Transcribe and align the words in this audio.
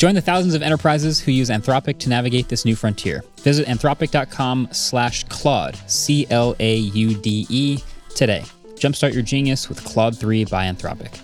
Join 0.00 0.14
the 0.14 0.22
thousands 0.22 0.54
of 0.54 0.62
enterprises 0.62 1.20
who 1.20 1.30
use 1.30 1.50
Anthropic 1.50 1.98
to 1.98 2.08
navigate 2.08 2.48
this 2.48 2.64
new 2.64 2.74
frontier. 2.74 3.22
Visit 3.42 3.66
anthropic.com 3.66 4.68
slash 4.72 5.24
Claude, 5.24 5.76
C-L-A-U-D-E, 5.88 7.78
today. 8.14 8.42
Jumpstart 8.76 9.12
your 9.12 9.22
genius 9.22 9.68
with 9.68 9.84
Claude 9.84 10.16
3 10.16 10.46
by 10.46 10.64
Anthropic. 10.64 11.20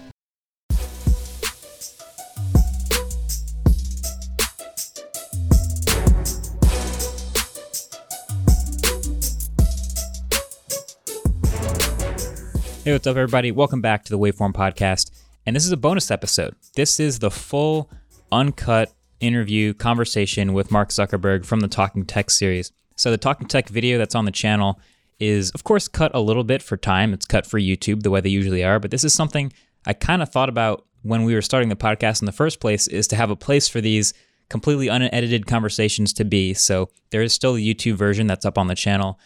Hey, 12.84 12.92
what's 12.92 13.06
up, 13.06 13.16
everybody? 13.16 13.52
Welcome 13.52 13.80
back 13.80 14.04
to 14.04 14.10
the 14.10 14.18
Waveform 14.18 14.52
Podcast. 14.52 15.12
And 15.46 15.56
this 15.56 15.64
is 15.64 15.72
a 15.72 15.78
bonus 15.78 16.10
episode. 16.10 16.54
This 16.74 17.00
is 17.00 17.20
the 17.20 17.30
full, 17.30 17.88
uncut 18.32 18.92
interview 19.20 19.74
conversation 19.74 20.52
with 20.52 20.70
Mark 20.70 20.90
Zuckerberg 20.90 21.44
from 21.44 21.60
the 21.60 21.68
Talking 21.68 22.04
Tech 22.04 22.30
series. 22.30 22.72
So, 22.96 23.10
the 23.10 23.18
Talking 23.18 23.46
Tech 23.46 23.68
video 23.68 23.98
that's 23.98 24.14
on 24.14 24.24
the 24.24 24.30
channel 24.30 24.80
is, 25.18 25.50
of 25.52 25.64
course, 25.64 25.88
cut 25.88 26.10
a 26.14 26.20
little 26.20 26.44
bit 26.44 26.62
for 26.62 26.76
time. 26.76 27.12
It's 27.12 27.26
cut 27.26 27.46
for 27.46 27.58
YouTube 27.58 28.02
the 28.02 28.10
way 28.10 28.20
they 28.20 28.28
usually 28.28 28.64
are. 28.64 28.78
But 28.78 28.90
this 28.90 29.04
is 29.04 29.14
something 29.14 29.52
I 29.86 29.92
kind 29.92 30.22
of 30.22 30.30
thought 30.30 30.48
about 30.48 30.86
when 31.02 31.24
we 31.24 31.34
were 31.34 31.42
starting 31.42 31.68
the 31.68 31.76
podcast 31.76 32.20
in 32.20 32.26
the 32.26 32.32
first 32.32 32.60
place 32.60 32.88
is 32.88 33.06
to 33.08 33.16
have 33.16 33.30
a 33.30 33.36
place 33.36 33.68
for 33.68 33.80
these 33.80 34.12
completely 34.48 34.88
unedited 34.88 35.46
conversations 35.46 36.12
to 36.14 36.24
be. 36.24 36.54
So, 36.54 36.90
there 37.10 37.22
is 37.22 37.32
still 37.32 37.54
the 37.54 37.74
YouTube 37.74 37.96
version 37.96 38.26
that's 38.26 38.44
up 38.44 38.58
on 38.58 38.66
the 38.66 38.74
channel. 38.74 39.18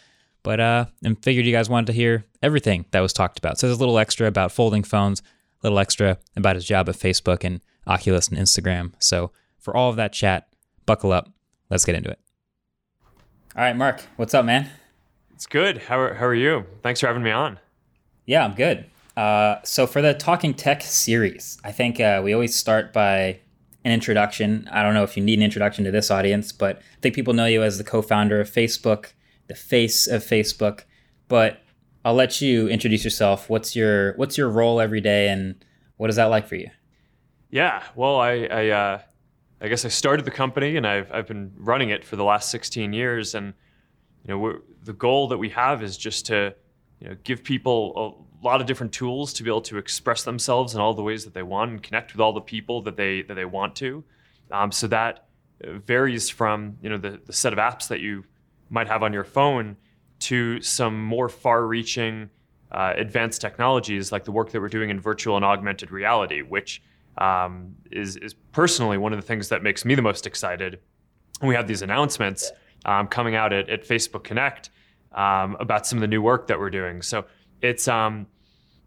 But 0.43 0.59
uh, 0.59 0.85
and 1.03 1.21
figured 1.23 1.45
you 1.45 1.51
guys 1.51 1.69
wanted 1.69 1.87
to 1.87 1.93
hear 1.93 2.25
everything 2.41 2.85
that 2.91 3.01
was 3.01 3.13
talked 3.13 3.37
about. 3.37 3.59
So 3.59 3.67
there's 3.67 3.77
a 3.77 3.79
little 3.79 3.99
extra 3.99 4.27
about 4.27 4.51
folding 4.51 4.83
phones, 4.83 5.19
a 5.19 5.23
little 5.63 5.77
extra 5.77 6.17
about 6.35 6.55
his 6.55 6.65
job 6.65 6.89
at 6.89 6.95
Facebook 6.95 7.43
and 7.43 7.61
Oculus 7.91 8.27
and 8.27 8.37
Instagram. 8.37 8.93
So 8.99 9.31
for 9.59 9.75
all 9.75 9.89
of 9.89 9.95
that 9.97 10.13
chat, 10.13 10.47
buckle 10.85 11.11
up. 11.11 11.29
Let's 11.69 11.85
get 11.85 11.95
into 11.95 12.09
it. 12.09 12.19
All 13.55 13.63
right, 13.63 13.75
Mark, 13.75 14.01
what's 14.15 14.33
up, 14.33 14.45
man? 14.45 14.69
It's 15.33 15.45
good. 15.45 15.77
How 15.77 15.99
are, 15.99 16.13
how 16.13 16.25
are 16.25 16.35
you? 16.35 16.65
Thanks 16.83 16.99
for 16.99 17.07
having 17.07 17.23
me 17.23 17.31
on. 17.31 17.59
Yeah, 18.25 18.45
I'm 18.45 18.55
good. 18.55 18.85
Uh, 19.17 19.57
so 19.63 19.85
for 19.87 20.01
the 20.01 20.13
Talking 20.13 20.53
Tech 20.53 20.81
series, 20.81 21.59
I 21.63 21.71
think 21.71 21.99
uh, 21.99 22.21
we 22.23 22.33
always 22.33 22.57
start 22.57 22.93
by 22.93 23.39
an 23.83 23.91
introduction. 23.91 24.69
I 24.71 24.83
don't 24.83 24.93
know 24.93 25.03
if 25.03 25.17
you 25.17 25.23
need 25.23 25.39
an 25.39 25.43
introduction 25.43 25.83
to 25.85 25.91
this 25.91 26.09
audience, 26.11 26.51
but 26.51 26.77
I 26.77 26.99
think 27.01 27.15
people 27.15 27.33
know 27.33 27.45
you 27.45 27.61
as 27.63 27.77
the 27.77 27.83
co-founder 27.83 28.39
of 28.39 28.49
Facebook 28.49 29.07
the 29.51 29.55
face 29.55 30.07
of 30.07 30.23
Facebook. 30.23 30.83
But 31.27 31.61
I'll 32.05 32.13
let 32.13 32.41
you 32.41 32.69
introduce 32.69 33.03
yourself. 33.03 33.49
What's 33.49 33.75
your 33.75 34.13
what's 34.13 34.37
your 34.37 34.49
role 34.49 34.79
every 34.79 35.01
day, 35.01 35.27
and 35.29 35.63
what 35.97 36.09
is 36.09 36.15
that 36.15 36.25
like 36.25 36.47
for 36.47 36.55
you? 36.55 36.69
Yeah, 37.51 37.83
well, 37.95 38.15
I 38.15 38.47
I, 38.49 38.69
uh, 38.69 39.01
I 39.59 39.67
guess 39.67 39.83
I 39.83 39.89
started 39.89 40.25
the 40.25 40.31
company, 40.31 40.77
and 40.77 40.87
I've 40.87 41.11
I've 41.11 41.27
been 41.27 41.51
running 41.57 41.89
it 41.89 42.05
for 42.05 42.15
the 42.15 42.23
last 42.23 42.49
16 42.49 42.93
years, 42.93 43.35
and 43.35 43.53
you 44.25 44.33
know 44.33 44.59
the 44.83 44.93
goal 44.93 45.27
that 45.27 45.37
we 45.37 45.49
have 45.49 45.83
is 45.83 45.97
just 45.97 46.25
to 46.27 46.55
you 46.99 47.09
know 47.09 47.17
give 47.23 47.43
people 47.43 48.25
a 48.41 48.45
lot 48.45 48.61
of 48.61 48.67
different 48.67 48.93
tools 48.93 49.33
to 49.33 49.43
be 49.43 49.49
able 49.49 49.61
to 49.61 49.77
express 49.77 50.23
themselves 50.23 50.73
in 50.73 50.81
all 50.81 50.93
the 50.93 51.03
ways 51.03 51.25
that 51.25 51.33
they 51.33 51.43
want 51.43 51.71
and 51.71 51.83
connect 51.83 52.13
with 52.13 52.21
all 52.21 52.31
the 52.31 52.41
people 52.41 52.81
that 52.83 52.95
they 52.95 53.21
that 53.23 53.35
they 53.35 53.45
want 53.45 53.75
to. 53.75 54.03
Um, 54.49 54.71
so 54.71 54.87
that 54.87 55.25
varies 55.61 56.29
from 56.29 56.77
you 56.81 56.89
know 56.89 56.97
the, 56.97 57.19
the 57.25 57.33
set 57.33 57.51
of 57.51 57.59
apps 57.59 57.89
that 57.89 57.99
you 57.99 58.23
might 58.69 58.87
have 58.87 59.03
on 59.03 59.11
your 59.11 59.25
phone 59.25 59.75
to 60.19 60.61
some 60.61 61.03
more 61.03 61.27
far 61.27 61.67
reaching 61.67 62.29
uh, 62.71 62.93
advanced 62.95 63.41
technologies 63.41 64.13
like 64.13 64.23
the 64.23 64.31
work 64.31 64.51
that 64.51 64.61
we're 64.61 64.69
doing 64.69 64.89
in 64.89 65.01
virtual 65.01 65.35
and 65.35 65.43
augmented 65.43 65.91
reality, 65.91 66.41
which 66.41 66.81
um, 67.17 67.75
is, 67.91 68.17
is 68.17 68.33
personally 68.51 68.97
one 68.97 69.13
of 69.13 69.19
the 69.19 69.25
things 69.25 69.49
that 69.49 69.63
makes 69.63 69.85
me 69.85 69.95
the 69.95 70.01
most 70.01 70.25
excited. 70.25 70.79
We 71.41 71.55
have 71.55 71.67
these 71.67 71.81
announcements 71.81 72.51
um, 72.85 73.07
coming 73.07 73.35
out 73.35 73.53
at, 73.53 73.69
at 73.69 73.87
Facebook 73.87 74.23
Connect 74.23 74.69
um, 75.13 75.57
about 75.59 75.85
some 75.85 75.97
of 75.97 76.01
the 76.01 76.07
new 76.07 76.21
work 76.21 76.47
that 76.47 76.59
we're 76.59 76.69
doing. 76.69 77.01
So 77.01 77.25
it's, 77.61 77.87
um, 77.87 78.27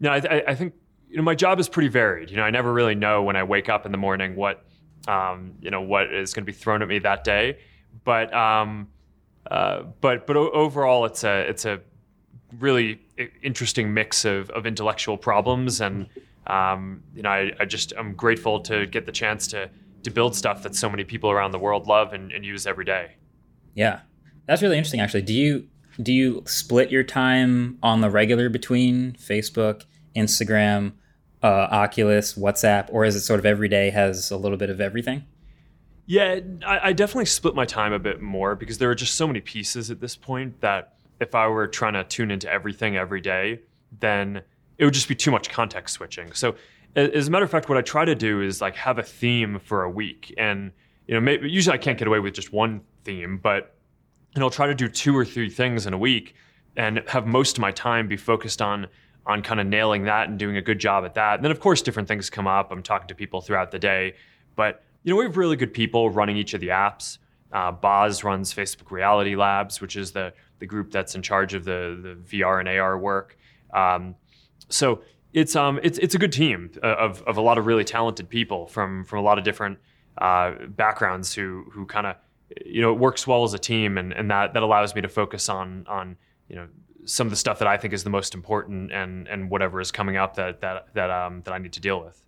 you 0.00 0.08
know, 0.08 0.12
I, 0.12 0.42
I, 0.48 0.54
think, 0.54 0.74
you 1.08 1.16
know, 1.16 1.22
my 1.22 1.34
job 1.34 1.60
is 1.60 1.68
pretty 1.68 1.88
varied. 1.88 2.30
You 2.30 2.36
know, 2.36 2.42
I 2.42 2.50
never 2.50 2.72
really 2.72 2.94
know 2.94 3.22
when 3.22 3.36
I 3.36 3.42
wake 3.42 3.68
up 3.68 3.86
in 3.86 3.92
the 3.92 3.98
morning 3.98 4.34
what, 4.36 4.64
um, 5.06 5.54
you 5.60 5.70
know, 5.70 5.82
what 5.82 6.12
is 6.12 6.32
going 6.32 6.44
to 6.44 6.50
be 6.50 6.56
thrown 6.56 6.82
at 6.82 6.88
me 6.88 6.98
that 7.00 7.24
day. 7.24 7.58
But, 8.04 8.32
um, 8.34 8.88
uh, 9.50 9.82
but 10.00 10.26
but 10.26 10.36
overall, 10.36 11.04
it's 11.04 11.24
a 11.24 11.40
it's 11.40 11.64
a 11.64 11.80
really 12.58 13.00
interesting 13.42 13.92
mix 13.92 14.24
of, 14.24 14.48
of 14.50 14.66
intellectual 14.66 15.18
problems, 15.18 15.80
and 15.80 16.08
um, 16.46 17.02
you 17.14 17.22
know, 17.22 17.30
I, 17.30 17.52
I, 17.60 17.64
just 17.64 17.92
I'm 17.96 18.14
grateful 18.14 18.60
to 18.60 18.86
get 18.86 19.06
the 19.06 19.12
chance 19.12 19.46
to 19.48 19.70
to 20.02 20.10
build 20.10 20.36
stuff 20.36 20.62
that 20.62 20.74
so 20.74 20.90
many 20.90 21.02
people 21.02 21.30
around 21.30 21.52
the 21.52 21.58
world 21.58 21.86
love 21.86 22.12
and, 22.12 22.30
and 22.32 22.44
use 22.44 22.66
every 22.66 22.84
day. 22.84 23.12
Yeah, 23.74 24.00
that's 24.46 24.60
really 24.60 24.76
interesting. 24.76 25.00
Actually, 25.00 25.22
do 25.22 25.32
you 25.32 25.68
do 26.02 26.12
you 26.12 26.42
split 26.46 26.90
your 26.90 27.02
time 27.02 27.78
on 27.82 28.00
the 28.00 28.10
regular 28.10 28.48
between 28.48 29.12
Facebook, 29.12 29.84
Instagram, 30.14 30.92
uh, 31.42 31.68
Oculus, 31.70 32.34
WhatsApp, 32.34 32.88
or 32.90 33.04
is 33.04 33.16
it 33.16 33.20
sort 33.20 33.38
of 33.38 33.46
every 33.46 33.68
day 33.68 33.90
has 33.90 34.30
a 34.30 34.36
little 34.36 34.58
bit 34.58 34.70
of 34.70 34.80
everything? 34.80 35.24
Yeah, 36.06 36.40
I, 36.66 36.88
I, 36.88 36.92
definitely 36.92 37.26
split 37.26 37.54
my 37.54 37.64
time 37.64 37.94
a 37.94 37.98
bit 37.98 38.20
more 38.20 38.54
because 38.54 38.76
there 38.76 38.90
are 38.90 38.94
just 38.94 39.14
so 39.14 39.26
many 39.26 39.40
pieces 39.40 39.90
at 39.90 40.00
this 40.00 40.16
point 40.16 40.60
that 40.60 40.96
if 41.18 41.34
I 41.34 41.46
were 41.48 41.66
trying 41.66 41.94
to 41.94 42.04
tune 42.04 42.30
into 42.30 42.50
everything 42.50 42.96
every 42.96 43.22
day, 43.22 43.60
then 44.00 44.42
it 44.78 44.84
would 44.84 44.94
just 44.94 45.08
be 45.08 45.14
too 45.14 45.30
much 45.30 45.50
context 45.50 45.94
switching. 45.94 46.32
So, 46.32 46.56
as 46.96 47.26
a 47.26 47.30
matter 47.30 47.44
of 47.44 47.50
fact, 47.50 47.68
what 47.68 47.76
I 47.76 47.82
try 47.82 48.04
to 48.04 48.14
do 48.14 48.40
is 48.40 48.60
like 48.60 48.76
have 48.76 48.98
a 48.98 49.02
theme 49.02 49.58
for 49.58 49.82
a 49.82 49.90
week, 49.90 50.32
and 50.38 50.72
you 51.06 51.14
know, 51.14 51.20
maybe, 51.20 51.50
usually 51.50 51.74
I 51.74 51.78
can't 51.78 51.98
get 51.98 52.08
away 52.08 52.20
with 52.20 52.34
just 52.34 52.52
one 52.52 52.82
theme, 53.04 53.38
but 53.38 53.74
know, 54.40 54.46
I'll 54.46 54.50
try 54.50 54.66
to 54.66 54.74
do 54.74 54.88
two 54.88 55.16
or 55.16 55.24
three 55.24 55.50
things 55.50 55.86
in 55.86 55.94
a 55.94 55.98
week, 55.98 56.34
and 56.76 57.02
have 57.06 57.26
most 57.26 57.56
of 57.56 57.62
my 57.62 57.70
time 57.70 58.08
be 58.08 58.16
focused 58.16 58.60
on 58.60 58.88
on 59.26 59.40
kind 59.42 59.58
of 59.58 59.66
nailing 59.66 60.04
that 60.04 60.28
and 60.28 60.38
doing 60.38 60.58
a 60.58 60.62
good 60.62 60.78
job 60.78 61.02
at 61.04 61.14
that. 61.14 61.36
And 61.36 61.44
then, 61.44 61.50
of 61.50 61.58
course, 61.58 61.80
different 61.80 62.06
things 62.06 62.28
come 62.28 62.46
up. 62.46 62.70
I'm 62.70 62.82
talking 62.82 63.08
to 63.08 63.14
people 63.14 63.40
throughout 63.40 63.70
the 63.70 63.78
day, 63.78 64.14
but 64.54 64.82
you 65.02 65.10
know, 65.10 65.16
we 65.16 65.24
have 65.24 65.38
really 65.38 65.56
good 65.56 65.72
people 65.72 66.10
running 66.10 66.36
each 66.36 66.52
of 66.52 66.60
the 66.60 66.68
apps. 66.68 67.18
Uh, 67.50 67.70
Boz 67.72 68.22
runs 68.22 68.52
Facebook 68.52 68.90
Reality 68.90 69.36
Labs, 69.36 69.80
which 69.80 69.96
is 69.96 70.12
the 70.12 70.32
the 70.58 70.66
group 70.66 70.90
that's 70.90 71.14
in 71.14 71.22
charge 71.22 71.54
of 71.54 71.64
the 71.64 71.98
the 72.02 72.36
VR 72.36 72.60
and 72.60 72.68
AR 72.68 72.98
work. 72.98 73.38
Um, 73.72 74.14
so 74.68 75.02
it's 75.32 75.56
um 75.56 75.80
it's 75.82 75.98
it's 75.98 76.14
a 76.14 76.18
good 76.18 76.32
team 76.32 76.70
of 76.82 77.22
of 77.22 77.36
a 77.36 77.40
lot 77.40 77.58
of 77.58 77.66
really 77.66 77.84
talented 77.84 78.28
people 78.28 78.66
from 78.66 79.04
from 79.04 79.18
a 79.18 79.22
lot 79.22 79.38
of 79.38 79.44
different 79.44 79.78
uh, 80.18 80.52
backgrounds 80.68 81.34
who 81.34 81.64
who 81.72 81.86
kind 81.86 82.06
of 82.06 82.16
you 82.64 82.80
know 82.80 82.92
it 82.92 82.98
works 82.98 83.26
well 83.26 83.44
as 83.44 83.54
a 83.54 83.58
team, 83.58 83.98
and 83.98 84.12
and 84.12 84.30
that 84.30 84.54
that 84.54 84.62
allows 84.62 84.94
me 84.94 85.00
to 85.00 85.08
focus 85.08 85.48
on 85.48 85.84
on 85.88 86.16
you 86.48 86.56
know 86.56 86.68
some 87.04 87.26
of 87.26 87.30
the 87.30 87.36
stuff 87.36 87.58
that 87.58 87.68
I 87.68 87.76
think 87.76 87.92
is 87.92 88.04
the 88.04 88.10
most 88.10 88.34
important 88.34 88.92
and 88.92 89.26
and 89.28 89.50
whatever 89.50 89.80
is 89.80 89.90
coming 89.90 90.16
up 90.16 90.36
that 90.36 90.60
that 90.60 90.94
that 90.94 91.10
um 91.10 91.42
that 91.44 91.52
I 91.52 91.58
need 91.58 91.72
to 91.72 91.80
deal 91.80 92.02
with. 92.02 92.24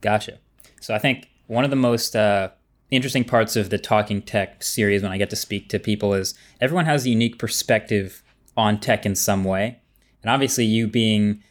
Gotcha. 0.00 0.38
So 0.80 0.94
I 0.94 0.98
think 0.98 1.28
one 1.46 1.64
of 1.64 1.70
the 1.70 1.76
most 1.76 2.16
uh, 2.16 2.50
interesting 2.90 3.24
parts 3.24 3.54
of 3.54 3.70
the 3.70 3.78
Talking 3.78 4.22
Tech 4.22 4.62
series 4.62 5.02
when 5.02 5.12
I 5.12 5.18
get 5.18 5.30
to 5.30 5.36
speak 5.36 5.68
to 5.68 5.78
people 5.78 6.14
is 6.14 6.34
everyone 6.60 6.86
has 6.86 7.04
a 7.04 7.10
unique 7.10 7.38
perspective 7.38 8.22
on 8.56 8.80
tech 8.80 9.04
in 9.04 9.14
some 9.14 9.44
way. 9.44 9.80
And 10.22 10.30
obviously, 10.30 10.64
you 10.64 10.86
being 10.86 11.42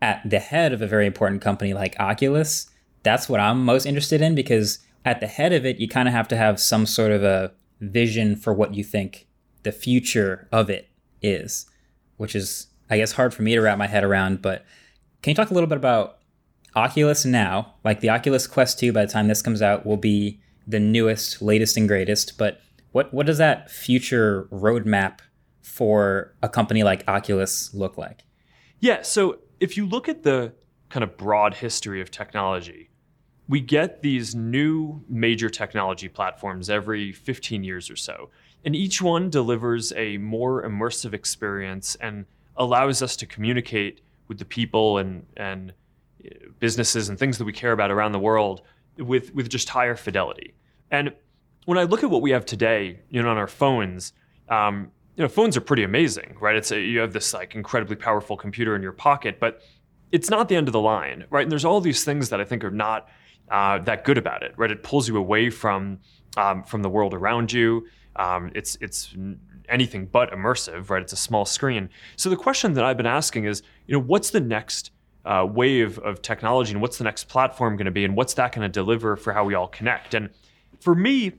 at 0.00 0.28
the 0.28 0.38
head 0.38 0.72
of 0.72 0.82
a 0.82 0.86
very 0.86 1.06
important 1.06 1.42
company 1.42 1.74
like 1.74 1.98
Oculus, 1.98 2.70
that's 3.02 3.28
what 3.28 3.40
I'm 3.40 3.64
most 3.64 3.86
interested 3.86 4.20
in 4.20 4.34
because 4.34 4.78
at 5.04 5.20
the 5.20 5.26
head 5.26 5.52
of 5.52 5.64
it, 5.64 5.78
you 5.78 5.88
kind 5.88 6.08
of 6.08 6.14
have 6.14 6.28
to 6.28 6.36
have 6.36 6.60
some 6.60 6.86
sort 6.86 7.12
of 7.12 7.22
a 7.22 7.52
vision 7.80 8.36
for 8.36 8.52
what 8.52 8.74
you 8.74 8.82
think 8.82 9.26
the 9.62 9.72
future 9.72 10.48
of 10.50 10.70
it 10.70 10.88
is, 11.22 11.66
which 12.16 12.34
is, 12.34 12.68
I 12.90 12.98
guess, 12.98 13.12
hard 13.12 13.34
for 13.34 13.42
me 13.42 13.54
to 13.54 13.60
wrap 13.60 13.78
my 13.78 13.86
head 13.86 14.04
around. 14.04 14.42
But 14.42 14.64
can 15.22 15.30
you 15.30 15.34
talk 15.34 15.50
a 15.50 15.54
little 15.54 15.68
bit 15.68 15.78
about 15.78 16.18
Oculus 16.74 17.24
now, 17.24 17.74
like 17.84 18.00
the 18.00 18.10
Oculus 18.10 18.46
Quest 18.46 18.78
2 18.78 18.92
by 18.92 19.06
the 19.06 19.12
time 19.12 19.28
this 19.28 19.42
comes 19.42 19.62
out 19.62 19.86
will 19.86 19.96
be 19.96 20.40
the 20.66 20.80
newest, 20.80 21.40
latest 21.40 21.76
and 21.76 21.88
greatest, 21.88 22.36
but 22.36 22.60
what 22.92 23.12
what 23.12 23.26
does 23.26 23.38
that 23.38 23.70
future 23.70 24.48
roadmap 24.50 25.20
for 25.66 26.32
a 26.42 26.48
company 26.48 26.84
like 26.84 27.02
Oculus 27.08 27.74
look 27.74 27.98
like? 27.98 28.24
Yeah, 28.78 29.02
so 29.02 29.40
if 29.58 29.76
you 29.76 29.84
look 29.84 30.08
at 30.08 30.22
the 30.22 30.52
kind 30.90 31.02
of 31.02 31.16
broad 31.16 31.54
history 31.54 32.00
of 32.00 32.08
technology, 32.10 32.88
we 33.48 33.60
get 33.60 34.00
these 34.00 34.34
new 34.34 35.02
major 35.08 35.50
technology 35.50 36.08
platforms 36.08 36.70
every 36.70 37.12
15 37.12 37.64
years 37.64 37.90
or 37.90 37.96
so. 37.96 38.30
and 38.64 38.74
each 38.74 39.00
one 39.02 39.30
delivers 39.30 39.92
a 39.92 40.18
more 40.18 40.62
immersive 40.62 41.12
experience 41.12 41.96
and 42.00 42.26
allows 42.56 43.02
us 43.02 43.14
to 43.16 43.26
communicate 43.26 44.00
with 44.28 44.38
the 44.38 44.44
people 44.44 44.98
and 44.98 45.24
and 45.36 45.72
uh, 46.24 46.28
businesses 46.58 47.08
and 47.08 47.18
things 47.18 47.38
that 47.38 47.44
we 47.44 47.52
care 47.52 47.72
about 47.72 47.90
around 47.90 48.12
the 48.12 48.18
world 48.18 48.62
with 48.98 49.34
with 49.34 49.48
just 49.48 49.68
higher 49.68 49.94
fidelity. 49.94 50.54
And 50.90 51.12
when 51.66 51.78
I 51.78 51.84
look 51.84 52.02
at 52.02 52.10
what 52.10 52.22
we 52.22 52.30
have 52.30 52.44
today, 52.46 53.00
you 53.10 53.22
know, 53.22 53.28
on 53.28 53.36
our 53.36 53.46
phones, 53.46 54.12
um, 54.48 54.90
you 55.16 55.22
know, 55.22 55.28
phones 55.28 55.56
are 55.56 55.62
pretty 55.62 55.82
amazing, 55.82 56.36
right? 56.40 56.56
It's 56.56 56.70
a, 56.70 56.80
you 56.80 56.98
have 57.00 57.12
this 57.12 57.32
like 57.32 57.54
incredibly 57.54 57.96
powerful 57.96 58.36
computer 58.36 58.76
in 58.76 58.82
your 58.82 58.92
pocket, 58.92 59.40
but 59.40 59.62
it's 60.12 60.28
not 60.28 60.48
the 60.48 60.56
end 60.56 60.68
of 60.68 60.72
the 60.72 60.80
line, 60.80 61.24
right? 61.30 61.42
And 61.42 61.50
there's 61.50 61.64
all 61.64 61.80
these 61.80 62.04
things 62.04 62.28
that 62.28 62.40
I 62.40 62.44
think 62.44 62.62
are 62.62 62.70
not 62.70 63.08
uh, 63.50 63.78
that 63.78 64.04
good 64.04 64.18
about 64.18 64.42
it, 64.42 64.52
right? 64.56 64.70
It 64.70 64.82
pulls 64.82 65.08
you 65.08 65.16
away 65.16 65.50
from 65.50 66.00
um, 66.36 66.62
from 66.64 66.82
the 66.82 66.90
world 66.90 67.14
around 67.14 67.50
you. 67.50 67.86
Um, 68.16 68.52
it's 68.54 68.76
it's 68.82 69.14
anything 69.68 70.06
but 70.06 70.30
immersive, 70.32 70.90
right? 70.90 71.02
It's 71.02 71.14
a 71.14 71.16
small 71.16 71.46
screen. 71.46 71.88
So 72.16 72.28
the 72.28 72.36
question 72.36 72.74
that 72.74 72.84
I've 72.84 72.96
been 72.96 73.06
asking 73.06 73.46
is, 73.46 73.62
you 73.86 73.94
know, 73.94 74.04
what's 74.04 74.30
the 74.30 74.40
next 74.40 74.90
uh, 75.24 75.46
wave 75.50 75.98
of 76.00 76.20
technology, 76.20 76.72
and 76.72 76.82
what's 76.82 76.98
the 76.98 77.04
next 77.04 77.24
platform 77.24 77.76
going 77.76 77.86
to 77.86 77.90
be, 77.90 78.04
and 78.04 78.14
what's 78.14 78.34
that 78.34 78.52
going 78.52 78.70
to 78.70 78.72
deliver 78.72 79.16
for 79.16 79.32
how 79.32 79.44
we 79.44 79.54
all 79.54 79.68
connect? 79.68 80.12
And 80.12 80.28
for 80.80 80.94
me, 80.94 81.32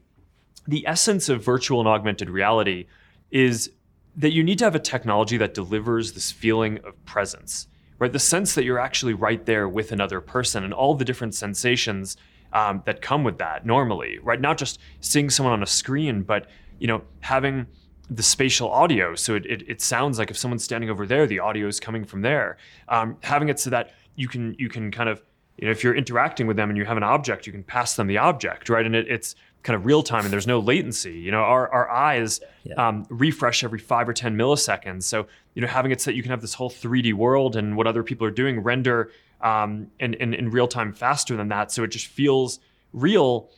the 0.67 0.85
essence 0.87 1.29
of 1.29 1.43
virtual 1.43 1.79
and 1.79 1.87
augmented 1.87 2.29
reality 2.29 2.87
is 3.31 3.71
that 4.15 4.31
you 4.31 4.43
need 4.43 4.57
to 4.59 4.65
have 4.65 4.75
a 4.75 4.79
technology 4.79 5.37
that 5.37 5.53
delivers 5.53 6.13
this 6.13 6.31
feeling 6.31 6.79
of 6.85 7.03
presence, 7.05 7.67
right? 7.99 8.11
The 8.11 8.19
sense 8.19 8.55
that 8.55 8.63
you're 8.63 8.79
actually 8.79 9.13
right 9.13 9.45
there 9.45 9.69
with 9.69 9.91
another 9.91 10.21
person 10.21 10.63
and 10.63 10.73
all 10.73 10.95
the 10.95 11.05
different 11.05 11.35
sensations 11.35 12.17
um, 12.53 12.81
that 12.85 13.01
come 13.01 13.23
with 13.23 13.37
that 13.37 13.65
normally, 13.65 14.19
right? 14.19 14.39
Not 14.39 14.57
just 14.57 14.79
seeing 15.01 15.29
someone 15.29 15.53
on 15.53 15.63
a 15.63 15.67
screen, 15.67 16.23
but 16.23 16.47
you 16.79 16.87
know 16.87 17.03
having 17.21 17.67
the 18.09 18.23
spatial 18.23 18.71
audio, 18.71 19.15
so 19.15 19.35
it, 19.35 19.45
it, 19.45 19.63
it 19.67 19.81
sounds 19.81 20.17
like 20.17 20.31
if 20.31 20.37
someone's 20.37 20.63
standing 20.63 20.89
over 20.89 21.05
there, 21.05 21.27
the 21.27 21.39
audio 21.39 21.67
is 21.67 21.79
coming 21.79 22.05
from 22.05 22.21
there. 22.21 22.57
Um, 22.87 23.17
having 23.21 23.49
it 23.49 23.59
so 23.59 23.69
that 23.69 23.93
you 24.15 24.27
can 24.27 24.55
you 24.57 24.69
can 24.69 24.91
kind 24.91 25.09
of 25.09 25.21
you 25.57 25.65
know 25.65 25.71
if 25.71 25.83
you're 25.83 25.95
interacting 25.95 26.47
with 26.47 26.55
them 26.55 26.69
and 26.69 26.77
you 26.77 26.85
have 26.85 26.97
an 26.97 27.03
object, 27.03 27.45
you 27.45 27.51
can 27.51 27.63
pass 27.63 27.95
them 27.95 28.07
the 28.07 28.17
object, 28.17 28.69
right? 28.69 28.85
And 28.85 28.95
it, 28.95 29.07
it's 29.07 29.35
kind 29.63 29.75
of 29.75 29.85
real 29.85 30.01
time 30.01 30.23
and 30.23 30.31
there's 30.31 30.47
no 30.47 30.59
latency. 30.59 31.19
You 31.19 31.31
know, 31.31 31.41
our, 31.41 31.69
our 31.69 31.89
eyes 31.89 32.39
yeah. 32.63 32.75
um, 32.75 33.05
refresh 33.09 33.63
every 33.63 33.79
five 33.79 34.07
or 34.07 34.13
10 34.13 34.35
milliseconds. 34.35 35.03
So, 35.03 35.27
you 35.55 35.61
know, 35.61 35.67
having 35.67 35.91
it 35.91 36.01
so 36.01 36.11
that 36.11 36.15
you 36.15 36.23
can 36.23 36.31
have 36.31 36.41
this 36.41 36.53
whole 36.53 36.69
3D 36.69 37.13
world 37.13 37.55
and 37.55 37.75
what 37.75 37.87
other 37.87 38.03
people 38.03 38.25
are 38.25 38.31
doing 38.31 38.61
render 38.61 39.11
um, 39.41 39.87
in, 39.99 40.13
in, 40.15 40.33
in, 40.33 40.49
real 40.49 40.67
time 40.67 40.93
faster 40.93 41.35
than 41.35 41.49
that. 41.49 41.71
So 41.71 41.83
it 41.83 41.89
just 41.89 42.07
feels 42.07 42.59
real. 42.93 43.49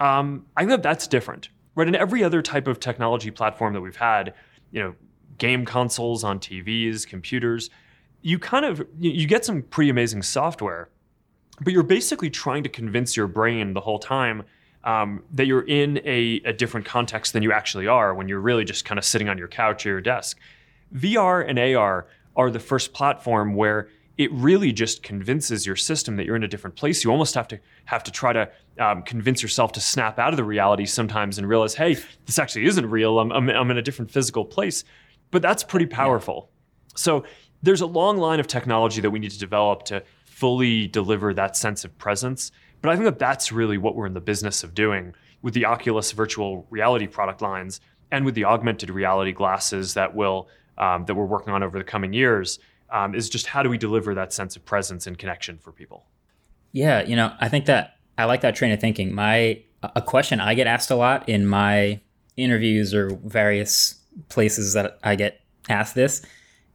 Um, 0.00 0.46
I 0.56 0.62
think 0.62 0.70
that 0.70 0.82
that's 0.82 1.06
different, 1.06 1.50
right? 1.74 1.86
In 1.86 1.94
every 1.94 2.24
other 2.24 2.42
type 2.42 2.66
of 2.66 2.80
technology 2.80 3.30
platform 3.30 3.72
that 3.74 3.80
we've 3.80 3.96
had, 3.96 4.34
you 4.72 4.82
know, 4.82 4.94
game 5.38 5.64
consoles 5.64 6.24
on 6.24 6.40
TVs, 6.40 7.06
computers, 7.06 7.70
you 8.22 8.38
kind 8.38 8.64
of, 8.64 8.84
you 8.98 9.26
get 9.28 9.44
some 9.44 9.62
pretty 9.62 9.90
amazing 9.90 10.22
software, 10.22 10.88
but 11.60 11.72
you're 11.72 11.84
basically 11.84 12.30
trying 12.30 12.64
to 12.64 12.68
convince 12.68 13.16
your 13.16 13.28
brain 13.28 13.74
the 13.74 13.80
whole 13.80 14.00
time 14.00 14.42
um, 14.84 15.22
that 15.32 15.46
you're 15.46 15.66
in 15.66 15.98
a, 16.04 16.40
a 16.44 16.52
different 16.52 16.86
context 16.86 17.32
than 17.32 17.42
you 17.42 17.52
actually 17.52 17.86
are 17.86 18.14
when 18.14 18.28
you're 18.28 18.40
really 18.40 18.64
just 18.64 18.84
kind 18.84 18.98
of 18.98 19.04
sitting 19.04 19.28
on 19.28 19.38
your 19.38 19.48
couch 19.48 19.84
or 19.86 19.90
your 19.90 20.00
desk. 20.00 20.38
VR 20.94 21.46
and 21.46 21.58
AR 21.58 22.06
are 22.36 22.50
the 22.50 22.60
first 22.60 22.92
platform 22.92 23.54
where 23.54 23.88
it 24.16 24.32
really 24.32 24.72
just 24.72 25.02
convinces 25.02 25.64
your 25.64 25.76
system 25.76 26.16
that 26.16 26.26
you're 26.26 26.36
in 26.36 26.42
a 26.42 26.48
different 26.48 26.74
place. 26.74 27.04
You 27.04 27.10
almost 27.10 27.34
have 27.34 27.46
to 27.48 27.60
have 27.84 28.02
to 28.04 28.10
try 28.10 28.32
to 28.32 28.50
um, 28.78 29.02
convince 29.02 29.42
yourself 29.42 29.72
to 29.72 29.80
snap 29.80 30.18
out 30.18 30.32
of 30.32 30.36
the 30.36 30.44
reality 30.44 30.86
sometimes 30.86 31.38
and 31.38 31.48
realize, 31.48 31.74
hey, 31.74 31.96
this 32.26 32.38
actually 32.38 32.66
isn't 32.66 32.90
real. 32.90 33.20
I'm, 33.20 33.30
I'm, 33.30 33.48
I'm 33.48 33.70
in 33.70 33.78
a 33.78 33.82
different 33.82 34.10
physical 34.10 34.44
place. 34.44 34.82
But 35.30 35.42
that's 35.42 35.62
pretty 35.62 35.86
powerful. 35.86 36.50
Yeah. 36.50 36.92
So 36.96 37.24
there's 37.62 37.80
a 37.80 37.86
long 37.86 38.18
line 38.18 38.40
of 38.40 38.48
technology 38.48 39.00
that 39.00 39.10
we 39.10 39.20
need 39.20 39.30
to 39.30 39.38
develop 39.38 39.84
to 39.84 40.02
fully 40.24 40.88
deliver 40.88 41.32
that 41.34 41.56
sense 41.56 41.84
of 41.84 41.96
presence. 41.98 42.50
But 42.80 42.90
I 42.90 42.94
think 42.94 43.04
that 43.04 43.18
that's 43.18 43.52
really 43.52 43.78
what 43.78 43.96
we're 43.96 44.06
in 44.06 44.14
the 44.14 44.20
business 44.20 44.62
of 44.62 44.74
doing 44.74 45.14
with 45.42 45.54
the 45.54 45.64
Oculus 45.64 46.12
virtual 46.12 46.66
reality 46.70 47.06
product 47.06 47.42
lines 47.42 47.80
and 48.10 48.24
with 48.24 48.34
the 48.34 48.44
augmented 48.44 48.90
reality 48.90 49.32
glasses 49.32 49.94
that 49.94 50.14
will 50.14 50.48
um, 50.78 51.04
that 51.06 51.14
we're 51.14 51.26
working 51.26 51.52
on 51.52 51.62
over 51.62 51.78
the 51.78 51.84
coming 51.84 52.12
years. 52.12 52.58
Um, 52.90 53.14
is 53.14 53.28
just 53.28 53.46
how 53.46 53.62
do 53.62 53.68
we 53.68 53.76
deliver 53.76 54.14
that 54.14 54.32
sense 54.32 54.56
of 54.56 54.64
presence 54.64 55.06
and 55.06 55.18
connection 55.18 55.58
for 55.58 55.72
people? 55.72 56.06
Yeah, 56.72 57.02
you 57.02 57.16
know, 57.16 57.34
I 57.40 57.48
think 57.48 57.66
that 57.66 57.98
I 58.16 58.24
like 58.24 58.40
that 58.42 58.54
train 58.54 58.72
of 58.72 58.80
thinking. 58.80 59.14
My 59.14 59.62
a 59.82 60.02
question 60.02 60.40
I 60.40 60.54
get 60.54 60.66
asked 60.66 60.90
a 60.90 60.96
lot 60.96 61.28
in 61.28 61.46
my 61.46 62.00
interviews 62.36 62.94
or 62.94 63.10
various 63.24 64.00
places 64.28 64.72
that 64.74 64.98
I 65.02 65.14
get 65.14 65.40
asked 65.68 65.94
this 65.94 66.24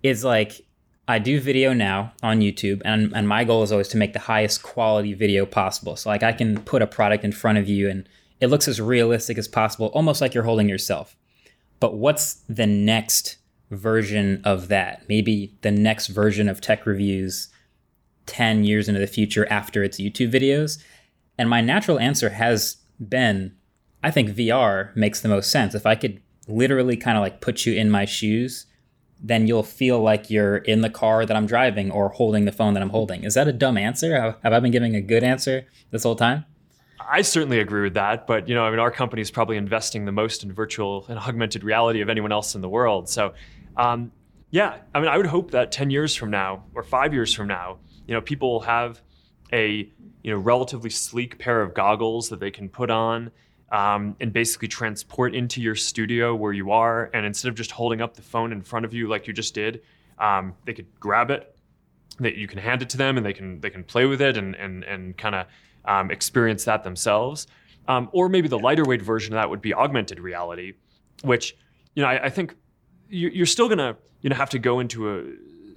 is 0.03 0.23
like 0.23 0.61
I 1.07 1.19
do 1.19 1.39
video 1.39 1.73
now 1.73 2.13
on 2.21 2.39
YouTube, 2.39 2.81
and, 2.85 3.11
and 3.13 3.27
my 3.27 3.43
goal 3.43 3.63
is 3.63 3.71
always 3.71 3.89
to 3.89 3.97
make 3.97 4.13
the 4.13 4.19
highest 4.19 4.63
quality 4.63 5.13
video 5.13 5.45
possible. 5.45 5.95
So, 5.95 6.09
like, 6.09 6.23
I 6.23 6.31
can 6.31 6.61
put 6.61 6.81
a 6.81 6.87
product 6.87 7.25
in 7.25 7.31
front 7.33 7.57
of 7.57 7.67
you 7.67 7.89
and 7.89 8.07
it 8.39 8.47
looks 8.47 8.67
as 8.67 8.79
realistic 8.79 9.37
as 9.37 9.47
possible, 9.47 9.87
almost 9.87 10.21
like 10.21 10.33
you're 10.33 10.43
holding 10.43 10.69
yourself. 10.69 11.15
But 11.79 11.95
what's 11.95 12.35
the 12.47 12.67
next 12.67 13.37
version 13.69 14.41
of 14.45 14.69
that? 14.69 15.03
Maybe 15.09 15.53
the 15.61 15.71
next 15.71 16.07
version 16.07 16.47
of 16.47 16.61
tech 16.61 16.85
reviews 16.85 17.49
10 18.25 18.63
years 18.63 18.87
into 18.87 18.99
the 18.99 19.07
future 19.07 19.47
after 19.49 19.83
its 19.83 19.99
YouTube 19.99 20.31
videos? 20.31 20.81
And 21.37 21.49
my 21.49 21.61
natural 21.61 21.99
answer 21.99 22.29
has 22.29 22.77
been 22.99 23.55
I 24.03 24.11
think 24.11 24.31
VR 24.31 24.93
makes 24.95 25.21
the 25.21 25.29
most 25.29 25.49
sense. 25.49 25.73
If 25.73 25.85
I 25.85 25.95
could 25.95 26.21
literally 26.47 26.97
kind 26.97 27.17
of 27.17 27.21
like 27.21 27.39
put 27.39 27.65
you 27.65 27.73
in 27.73 27.89
my 27.89 28.03
shoes 28.03 28.65
then 29.23 29.47
you'll 29.47 29.63
feel 29.63 30.01
like 30.01 30.29
you're 30.29 30.57
in 30.57 30.81
the 30.81 30.89
car 30.89 31.25
that 31.25 31.35
I'm 31.35 31.47
driving 31.47 31.89
or 31.89 32.09
holding 32.09 32.43
the 32.45 32.51
phone 32.51 32.73
that 32.73 32.83
I'm 32.83 32.89
holding. 32.89 33.23
Is 33.23 33.33
that 33.35 33.47
a 33.47 33.53
dumb 33.53 33.77
answer? 33.77 34.37
Have 34.43 34.53
I 34.53 34.59
been 34.59 34.71
giving 34.71 34.95
a 34.95 35.01
good 35.01 35.23
answer 35.23 35.65
this 35.91 36.03
whole 36.03 36.17
time? 36.17 36.45
I 36.99 37.21
certainly 37.21 37.59
agree 37.59 37.83
with 37.83 37.93
that, 37.95 38.27
but 38.27 38.47
you 38.47 38.55
know, 38.55 38.63
I 38.63 38.69
mean, 38.69 38.79
our 38.79 38.91
company 38.91 39.21
is 39.21 39.31
probably 39.31 39.57
investing 39.57 40.05
the 40.05 40.11
most 40.11 40.43
in 40.43 40.51
virtual 40.51 41.05
and 41.07 41.17
augmented 41.19 41.63
reality 41.63 42.01
of 42.01 42.09
anyone 42.09 42.31
else 42.31 42.53
in 42.53 42.61
the 42.61 42.69
world. 42.69 43.09
So, 43.09 43.33
um, 43.77 44.11
yeah, 44.51 44.77
I 44.93 44.99
mean, 44.99 45.09
I 45.09 45.17
would 45.17 45.25
hope 45.25 45.51
that 45.51 45.71
10 45.71 45.89
years 45.89 46.15
from 46.15 46.29
now 46.29 46.65
or 46.75 46.83
five 46.83 47.13
years 47.13 47.33
from 47.33 47.47
now, 47.47 47.79
you 48.07 48.13
know, 48.13 48.21
people 48.21 48.51
will 48.51 48.61
have 48.61 49.01
a 49.53 49.89
you 50.23 50.31
know 50.31 50.37
relatively 50.37 50.89
sleek 50.89 51.37
pair 51.37 51.61
of 51.61 51.73
goggles 51.73 52.29
that 52.29 52.39
they 52.39 52.51
can 52.51 52.67
put 52.67 52.89
on 52.89 53.31
um, 53.73 54.15
and 54.19 54.31
basically 54.31 54.67
transport 54.67 55.33
into 55.33 55.59
your 55.59 55.73
studio 55.73 56.35
where 56.35 56.53
you 56.53 56.71
are. 56.71 57.09
And 57.13 57.25
instead 57.25 57.49
of 57.49 57.55
just 57.55 57.71
holding 57.71 58.01
up 58.01 58.13
the 58.13 58.21
phone 58.21 58.51
in 58.51 58.61
front 58.61 58.85
of 58.85 58.93
you 58.93 59.07
like 59.07 59.25
you 59.25 59.33
just 59.33 59.55
did, 59.55 59.81
um, 60.19 60.53
they 60.63 60.73
could 60.73 60.85
grab 60.99 61.31
it, 61.31 61.57
that 62.19 62.35
you 62.35 62.47
can 62.47 62.59
hand 62.59 62.83
it 62.83 62.89
to 62.91 62.97
them, 62.97 63.17
and 63.17 63.25
they 63.25 63.33
can 63.33 63.59
they 63.59 63.71
can 63.71 63.83
play 63.83 64.05
with 64.05 64.21
it 64.21 64.37
and 64.37 64.55
and 64.55 64.83
and 64.83 65.17
kind 65.17 65.33
of 65.33 65.47
um, 65.85 66.11
experience 66.11 66.63
that 66.65 66.83
themselves. 66.83 67.47
Um, 67.87 68.09
or 68.13 68.29
maybe 68.29 68.47
the 68.47 68.59
lighter 68.59 68.85
weight 68.85 69.01
version 69.01 69.33
of 69.33 69.41
that 69.41 69.49
would 69.49 69.61
be 69.61 69.73
augmented 69.73 70.19
reality, 70.19 70.73
which 71.23 71.57
you 71.95 72.03
know 72.03 72.09
I, 72.09 72.25
I 72.25 72.29
think 72.29 72.55
you're 73.09 73.47
still 73.47 73.67
gonna 73.67 73.97
you 74.21 74.29
know 74.29 74.35
have 74.35 74.51
to 74.51 74.59
go 74.59 74.79
into 74.79 75.09
a 75.09 75.23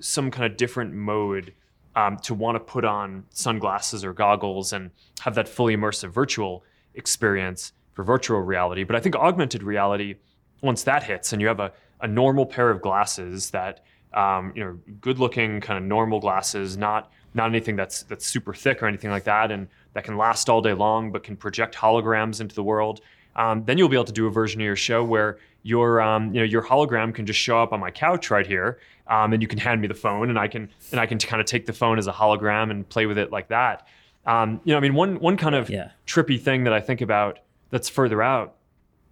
some 0.03 0.31
kind 0.31 0.45
of 0.45 0.59
different 0.59 0.93
mode 0.93 1.55
um, 1.97 2.19
to 2.19 2.35
want 2.35 2.57
to 2.57 2.61
put 2.61 2.85
on 2.85 3.25
sunglasses 3.31 4.05
or 4.05 4.12
goggles 4.12 4.75
and 4.75 4.91
have 5.21 5.35
that 5.35 5.49
fully 5.49 5.75
immersive 5.75 6.11
virtual 6.11 6.62
experience 6.95 7.73
for 7.97 8.05
virtual 8.05 8.41
reality. 8.41 8.85
But 8.85 8.95
I 8.95 9.00
think 9.00 9.17
augmented 9.17 9.62
reality, 9.62 10.17
once 10.61 10.85
that 10.85 11.03
hits 11.03 11.33
and 11.33 11.41
you 11.41 11.49
have 11.49 11.61
a, 11.61 11.73
a 12.03 12.07
normal 12.07 12.45
pair 12.45 12.71
of 12.71 12.83
glasses 12.83 13.50
that, 13.50 13.83
um, 14.12 14.53
you 14.55 14.62
know, 14.62 14.79
good 15.00 15.19
looking 15.19 15.61
kind 15.61 15.79
of 15.79 15.85
normal 15.85 16.21
glasses, 16.21 16.76
not 16.76 17.11
not 17.35 17.49
anything 17.49 17.75
that's 17.75 18.03
that's 18.05 18.26
super 18.26 18.55
thick 18.55 18.83
or 18.83 18.87
anything 18.87 19.11
like 19.11 19.25
that, 19.25 19.50
and 19.50 19.67
that 19.95 20.05
can 20.05 20.17
last 20.17 20.49
all 20.50 20.61
day 20.61 20.75
long, 20.75 21.11
but 21.11 21.23
can 21.23 21.37
project 21.37 21.75
holograms 21.75 22.41
into 22.41 22.55
the 22.55 22.62
world. 22.62 23.00
Um, 23.35 23.65
then 23.65 23.76
you'll 23.79 23.88
be 23.88 23.97
able 23.97 24.05
to 24.05 24.12
do 24.12 24.26
a 24.26 24.31
version 24.31 24.61
of 24.61 24.65
your 24.65 24.76
show 24.76 25.03
where 25.03 25.38
your 25.62 26.00
um, 26.00 26.35
you 26.35 26.41
know 26.41 26.47
your 26.47 26.62
hologram 26.62 27.15
can 27.15 27.25
just 27.25 27.41
show 27.41 27.62
up 27.62 27.73
on 27.73 27.81
my 27.81 27.91
couch 27.91 28.31
right 28.31 28.47
here, 28.47 28.79
um, 29.07 29.33
and 29.33 29.41
you 29.41 29.49
can 29.49 29.59
hand 29.59 29.81
me 29.81 29.88
the 29.88 29.95
phone, 29.95 30.29
and 30.29 30.38
I 30.38 30.49
can 30.49 30.69
and 30.91 31.00
I 31.00 31.07
can 31.07 31.19
kind 31.19 31.41
of 31.41 31.47
take 31.47 31.65
the 31.65 31.73
phone 31.73 31.99
as 31.99 32.07
a 32.07 32.12
hologram 32.12 32.71
and 32.71 32.87
play 32.87 33.07
with 33.07 33.17
it 33.17 33.33
like 33.33 33.49
that. 33.49 33.87
Um, 34.26 34.61
you 34.65 34.73
know, 34.73 34.79
I 34.79 34.81
mean, 34.81 34.95
one 34.95 35.19
one 35.19 35.38
kind 35.38 35.55
of 35.55 35.71
yeah. 35.71 35.91
trippy 36.07 36.41
thing 36.41 36.65
that 36.65 36.75
I 36.75 36.81
think 36.81 37.00
about 37.00 37.41
that's 37.70 37.88
further 37.88 38.23
out 38.23 38.56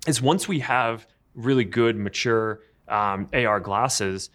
is 0.06 0.20
once 0.20 0.46
we 0.49 0.61
have 0.61 1.06
really 1.34 1.64
good, 1.64 1.96
mature 1.96 2.61
um, 2.88 3.28
AR 3.32 3.61
glasses, 3.61 4.30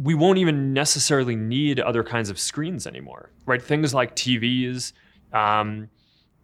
we 0.00 0.14
won't 0.14 0.38
even 0.38 0.72
necessarily 0.72 1.36
need 1.36 1.80
other 1.80 2.02
kinds 2.02 2.30
of 2.30 2.38
screens 2.38 2.86
anymore, 2.86 3.30
right? 3.46 3.62
Things 3.62 3.94
like 3.94 4.16
TVs, 4.16 4.92
um, 5.32 5.88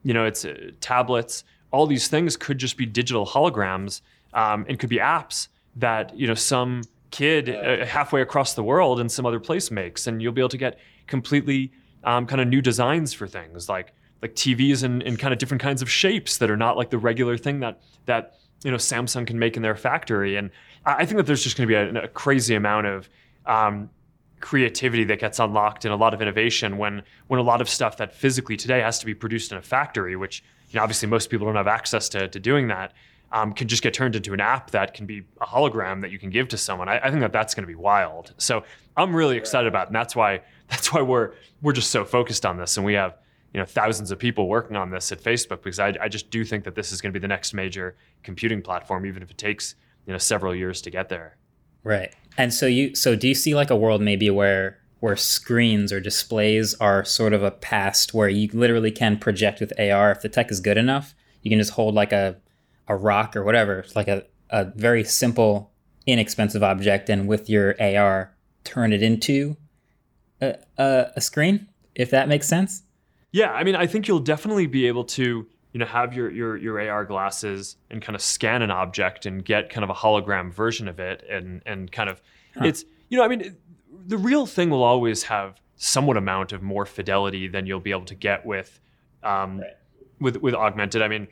you 0.02 0.14
know, 0.14 0.25
it's 0.25 0.45
uh, 0.45 0.71
tablets. 0.80 1.45
All 1.73 1.87
these 1.87 2.09
things 2.09 2.37
could 2.37 2.59
just 2.59 2.76
be 2.76 2.87
digital 2.87 3.26
holograms 3.26 4.02
um, 4.35 4.66
and 4.69 4.78
could 4.78 4.90
be 4.90 4.99
apps 4.99 5.49
that 5.76 6.16
you 6.16 6.26
know 6.26 6.35
some 6.35 6.83
kid 7.11 7.49
uh, 7.49 7.85
halfway 7.85 8.23
across 8.23 8.54
the 8.54 8.62
world 8.62 9.00
in 9.00 9.09
some 9.09 9.26
other 9.26 9.40
place 9.40 9.71
makes, 9.71 10.07
and 10.07 10.23
you'll 10.23 10.33
be 10.33 10.40
able 10.40 10.49
to 10.49 10.59
get 10.59 10.78
completely 11.07 11.73
um, 12.04 12.26
kind 12.26 12.40
of 12.40 12.49
new 12.49 12.62
designs 12.62 13.12
for 13.12 13.26
things 13.26 13.69
like 13.69 13.92
like 14.23 14.35
TVs 14.35 14.85
in, 14.85 15.03
in 15.03 15.17
kind 15.17 15.33
of 15.33 15.39
different 15.39 15.62
kinds 15.62 15.83
of 15.83 15.91
shapes 15.91 16.39
that 16.39 16.50
are 16.50 16.57
not 16.57 16.77
like 16.77 16.91
the 16.91 16.99
regular 16.99 17.37
thing 17.37 17.61
that 17.61 17.81
that 18.07 18.39
you 18.65 18.71
know 18.71 18.77
Samsung 18.77 19.27
can 19.27 19.39
make 19.39 19.57
in 19.57 19.62
their 19.62 19.77
factory. 19.77 20.37
And 20.37 20.50
I 20.85 21.05
think 21.05 21.17
that 21.17 21.27
there's 21.27 21.43
just 21.43 21.57
going 21.57 21.69
to 21.69 21.73
be 21.73 21.99
a, 21.99 22.05
a, 22.05 22.09
crazy 22.09 22.55
amount 22.55 22.87
of 22.87 23.09
um, 23.47 23.91
creativity 24.41 25.05
that 25.05 25.21
gets 25.21 25.39
unlocked 25.39 25.85
and 25.85 25.93
a 25.93 25.97
lot 25.97 26.15
of 26.15 26.23
innovation 26.23 26.77
when 26.79 27.03
when 27.29 27.41
a 27.41 27.43
lot 27.43 27.61
of 27.61 27.69
stuff 27.69 27.97
that 27.99 28.15
physically 28.15 28.57
today 28.57 28.81
has 28.81 28.99
to 28.99 29.07
be 29.07 29.15
produced 29.15 29.53
in 29.53 29.59
a 29.59 29.62
factory, 29.62 30.17
which 30.17 30.43
you 30.71 30.77
know, 30.77 30.83
obviously 30.83 31.09
most 31.09 31.31
people 31.31 31.47
don't 31.47 31.57
have 31.57 31.67
access 31.67 32.09
to, 32.11 32.29
to 32.29 32.39
doing 32.39 32.69
that, 32.69 32.93
um, 33.33 33.53
can 33.53 33.69
just 33.69 33.83
get 33.83 33.95
turned 33.95 34.17
into 34.17 34.33
an 34.33 34.41
app 34.41 34.71
that 34.73 34.95
can 34.95 35.07
be 35.07 35.23
a 35.41 35.47
hologram 35.47 36.00
that 36.00 36.11
you 36.11 36.19
can 36.19 36.31
give 36.31 36.49
to 36.49 36.57
someone. 36.57 36.89
I, 36.89 36.99
I 36.99 37.11
think 37.11 37.21
that 37.21 37.33
that's 37.33 37.55
going 37.55 37.62
to 37.62 37.69
be 37.69 37.75
wild. 37.75 38.35
So 38.39 38.65
I'm 38.97 39.15
really 39.15 39.37
excited 39.37 39.69
about, 39.69 39.85
it, 39.85 39.89
and 39.89 39.97
that's 39.97 40.17
why 40.17 40.43
that's 40.69 40.93
why 40.93 41.03
we're 41.03 41.33
we're 41.62 41.73
just 41.73 41.91
so 41.91 42.05
focused 42.05 42.47
on 42.47 42.57
this, 42.57 42.77
and 42.77 42.87
we 42.87 42.95
have 42.95 43.17
you 43.52 43.61
know 43.61 43.66
thousands 43.66 44.11
of 44.11 44.19
people 44.19 44.49
working 44.49 44.76
on 44.76 44.90
this 44.90 45.11
at 45.12 45.23
Facebook 45.23 45.62
because 45.62 45.78
I, 45.78 45.95
I 46.00 46.09
just 46.09 46.30
do 46.30 46.45
think 46.45 46.64
that 46.64 46.75
this 46.75 46.92
is 46.92 47.00
going 47.00 47.12
to 47.12 47.19
be 47.19 47.23
the 47.23 47.28
next 47.28 47.52
major 47.52 47.97
computing 48.23 48.62
platform, 48.62 49.07
even 49.07 49.23
if 49.23 49.30
it 49.30 49.38
takes 49.38 49.75
you 50.07 50.12
know 50.12 50.19
several 50.19 50.54
years 50.54 50.80
to 50.83 50.90
get 50.90 51.09
there. 51.09 51.37
Right. 51.83 52.14
And 52.37 52.52
so 52.52 52.66
you 52.66 52.95
so 52.95 53.16
do 53.16 53.28
you 53.28 53.35
see 53.35 53.54
like 53.54 53.71
a 53.71 53.76
world 53.76 54.00
maybe 54.00 54.30
where 54.30 54.78
where 55.00 55.16
screens 55.16 55.92
or 55.92 56.00
displays 56.00 56.75
are 56.75 57.04
sort 57.04 57.33
of 57.33 57.42
a 57.42 57.50
past 57.50 58.12
where 58.12 58.28
you 58.28 58.49
literally 58.52 58.90
can 58.90 59.19
project 59.19 59.59
with 59.59 59.73
AR 59.80 60.12
if 60.12 60.21
the 60.21 60.28
tech 60.28 60.50
is 60.50 60.61
good 60.61 60.76
enough, 60.76 61.14
you 61.42 61.50
can 61.50 61.59
just 61.59 61.73
hold 61.73 61.95
like 61.95 62.12
a 62.12 62.37
a 62.87 62.97
rock 62.97 63.37
or 63.37 63.45
whatever, 63.45 63.85
like 63.95 64.09
a, 64.09 64.25
a 64.50 64.64
very 64.64 65.04
simple, 65.04 65.73
inexpensive 66.07 66.62
object 66.62 67.09
and 67.09 67.28
with 67.28 67.49
your 67.49 67.80
AR 67.80 68.35
turn 68.64 68.92
it 68.92 69.02
into 69.02 69.57
a, 70.40 70.57
a, 70.76 71.07
a 71.16 71.21
screen, 71.21 71.69
if 71.95 72.11
that 72.11 72.28
makes 72.28 72.49
sense. 72.49 72.83
Yeah, 73.33 73.53
I 73.53 73.65
mean, 73.65 73.77
I 73.77 73.87
think 73.87 74.09
you'll 74.09 74.19
definitely 74.21 74.67
be 74.67 74.87
able 74.87 75.05
to 75.05 75.47
you 75.73 75.79
know 75.79 75.87
have 75.87 76.15
your 76.15 76.31
your 76.31 76.57
your 76.57 76.91
AR 76.91 77.05
glasses 77.05 77.77
and 77.91 78.03
kind 78.03 78.17
of 78.17 78.23
scan 78.23 78.63
an 78.63 78.71
object 78.71 79.27
and 79.27 79.45
get 79.45 79.71
kind 79.71 79.85
of 79.85 79.91
a 79.91 79.95
hologram 79.95 80.53
version 80.53 80.89
of 80.89 80.99
it 80.99 81.25
and 81.31 81.63
and 81.65 81.93
kind 81.93 82.11
of 82.11 82.21
huh. 82.57 82.65
it's 82.65 82.85
you 83.09 83.17
know 83.17 83.25
I 83.25 83.29
mean 83.29 83.57
the 84.07 84.19
real 84.19 84.47
thing 84.47 84.71
will 84.71 84.83
always 84.83 85.23
have 85.25 85.61
somewhat 85.77 86.17
amount 86.17 86.53
of 86.53 86.63
more 86.63 86.85
fidelity 86.87 87.47
than 87.49 87.67
you'll 87.67 87.81
be 87.81 87.93
able 87.93 88.05
to 88.07 88.15
get 88.15 88.45
with 88.45 88.81
um, 89.23 89.61
right. 89.61 89.71
with 90.21 90.37
with 90.39 90.55
augmented. 90.55 91.03
I 91.03 91.09
mean 91.09 91.29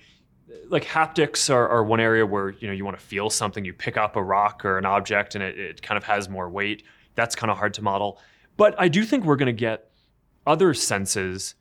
like 0.69 0.85
haptics 0.85 1.53
are, 1.53 1.69
are 1.69 1.85
one 1.85 2.01
area 2.01 2.25
where 2.25 2.51
you 2.51 2.67
know 2.67 2.73
you 2.73 2.85
want 2.85 2.99
to 2.99 3.05
feel 3.05 3.31
something 3.31 3.65
you 3.65 3.73
pick 3.73 3.97
up 3.97 4.17
a 4.17 4.23
rock 4.23 4.65
or 4.65 4.79
an 4.79 4.87
object 4.87 5.35
and 5.35 5.45
it, 5.45 5.59
it 5.59 5.83
kind 5.83 5.99
of 5.99 6.05
has 6.05 6.29
more 6.29 6.49
weight 6.49 6.83
that's 7.15 7.35
kind 7.35 7.51
of 7.51 7.59
hard 7.59 7.75
to 7.75 7.83
model 7.83 8.19
but 8.57 8.75
i 8.79 8.89
do 8.89 9.05
think 9.05 9.25
we're 9.25 9.37
going 9.37 9.47
to 9.47 9.53
get 9.53 9.91
other 10.47 10.73
senses 10.73 11.55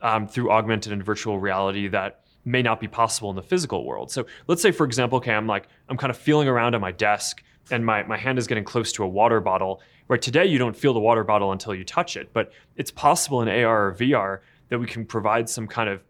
um, 0.00 0.26
through 0.26 0.50
augmented 0.50 0.92
and 0.92 1.04
virtual 1.04 1.38
reality 1.38 1.88
that 1.88 2.20
may 2.44 2.62
not 2.62 2.80
be 2.80 2.88
possible 2.88 3.30
in 3.30 3.36
the 3.36 3.42
physical 3.42 3.84
world. 3.84 4.10
So 4.10 4.26
let's 4.46 4.62
say, 4.62 4.70
for 4.70 4.84
example, 4.84 5.18
okay, 5.18 5.32
I'm 5.32 5.46
like, 5.46 5.68
I'm 5.88 5.96
kind 5.96 6.10
of 6.10 6.16
feeling 6.16 6.48
around 6.48 6.74
on 6.74 6.80
my 6.80 6.92
desk 6.92 7.42
and 7.70 7.84
my, 7.84 8.02
my 8.04 8.16
hand 8.16 8.38
is 8.38 8.46
getting 8.46 8.64
close 8.64 8.92
to 8.92 9.04
a 9.04 9.08
water 9.08 9.40
bottle. 9.40 9.82
Where 10.06 10.18
today 10.18 10.46
you 10.46 10.56
don't 10.56 10.76
feel 10.76 10.94
the 10.94 11.00
water 11.00 11.22
bottle 11.22 11.52
until 11.52 11.74
you 11.74 11.84
touch 11.84 12.16
it, 12.16 12.32
but 12.32 12.52
it's 12.76 12.90
possible 12.90 13.42
in 13.42 13.48
AR 13.48 13.88
or 13.88 13.94
VR 13.94 14.40
that 14.70 14.78
we 14.78 14.86
can 14.86 15.04
provide 15.04 15.50
some 15.50 15.66
kind 15.66 15.90
of 15.90 16.02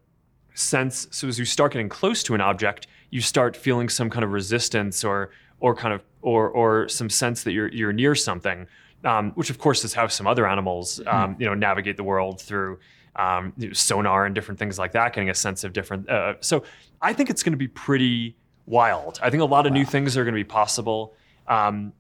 sense. 0.54 1.09
So 1.11 1.26
as 1.26 1.38
you 1.38 1.45
start 1.45 1.73
getting 1.73 1.88
close 1.88 2.23
to 2.25 2.35
an 2.35 2.40
object, 2.40 2.87
you 3.11 3.21
start 3.21 3.57
feeling 3.57 3.88
some 3.88 4.11
kind 4.11 4.25
of 4.25 4.30
resistance 4.30 5.02
or 5.02 5.30
or 5.61 5.75
kind 5.75 5.92
of 5.92 6.02
or 6.23 6.49
or 6.49 6.88
some 6.88 7.11
sense 7.11 7.42
that 7.42 7.52
you're 7.52 7.68
you're 7.68 7.92
near 7.92 8.14
something. 8.14 8.66
Um, 9.04 9.30
which 9.33 9.49
of 9.49 9.59
course 9.59 9.85
is 9.85 9.95
how 9.95 10.09
some 10.09 10.26
other 10.26 10.47
animals 10.47 10.99
hmm. 10.99 11.09
um, 11.09 11.37
you 11.38 11.47
know 11.47 11.54
navigate 11.54 11.97
the 11.97 12.04
world 12.04 12.40
through 12.40 12.78
um, 13.18 13.52
sonar 13.72 14.25
and 14.25 14.34
different 14.34 14.58
things 14.58 14.78
like 14.78 14.92
that, 14.92 15.12
getting 15.12 15.28
a 15.28 15.34
sense 15.34 15.64
of 15.64 15.72
different. 15.72 16.08
Uh, 16.08 16.34
so 16.40 16.62
I 17.02 17.12
think 17.12 17.28
it's 17.28 17.42
going 17.42 17.52
to 17.52 17.58
be 17.58 17.68
pretty 17.68 18.37
wild. 18.64 19.18
I 19.22 19.28
think 19.28 19.42
a 19.42 19.46
lot 19.46 19.66
of 19.66 19.72
wow. 19.72 19.78
new 19.78 19.84
things 19.84 20.16
are 20.16 20.25
going 20.25 20.34
to 20.34 20.40
be 20.40 20.44
possible. 20.44 21.14
Um, 21.48 21.92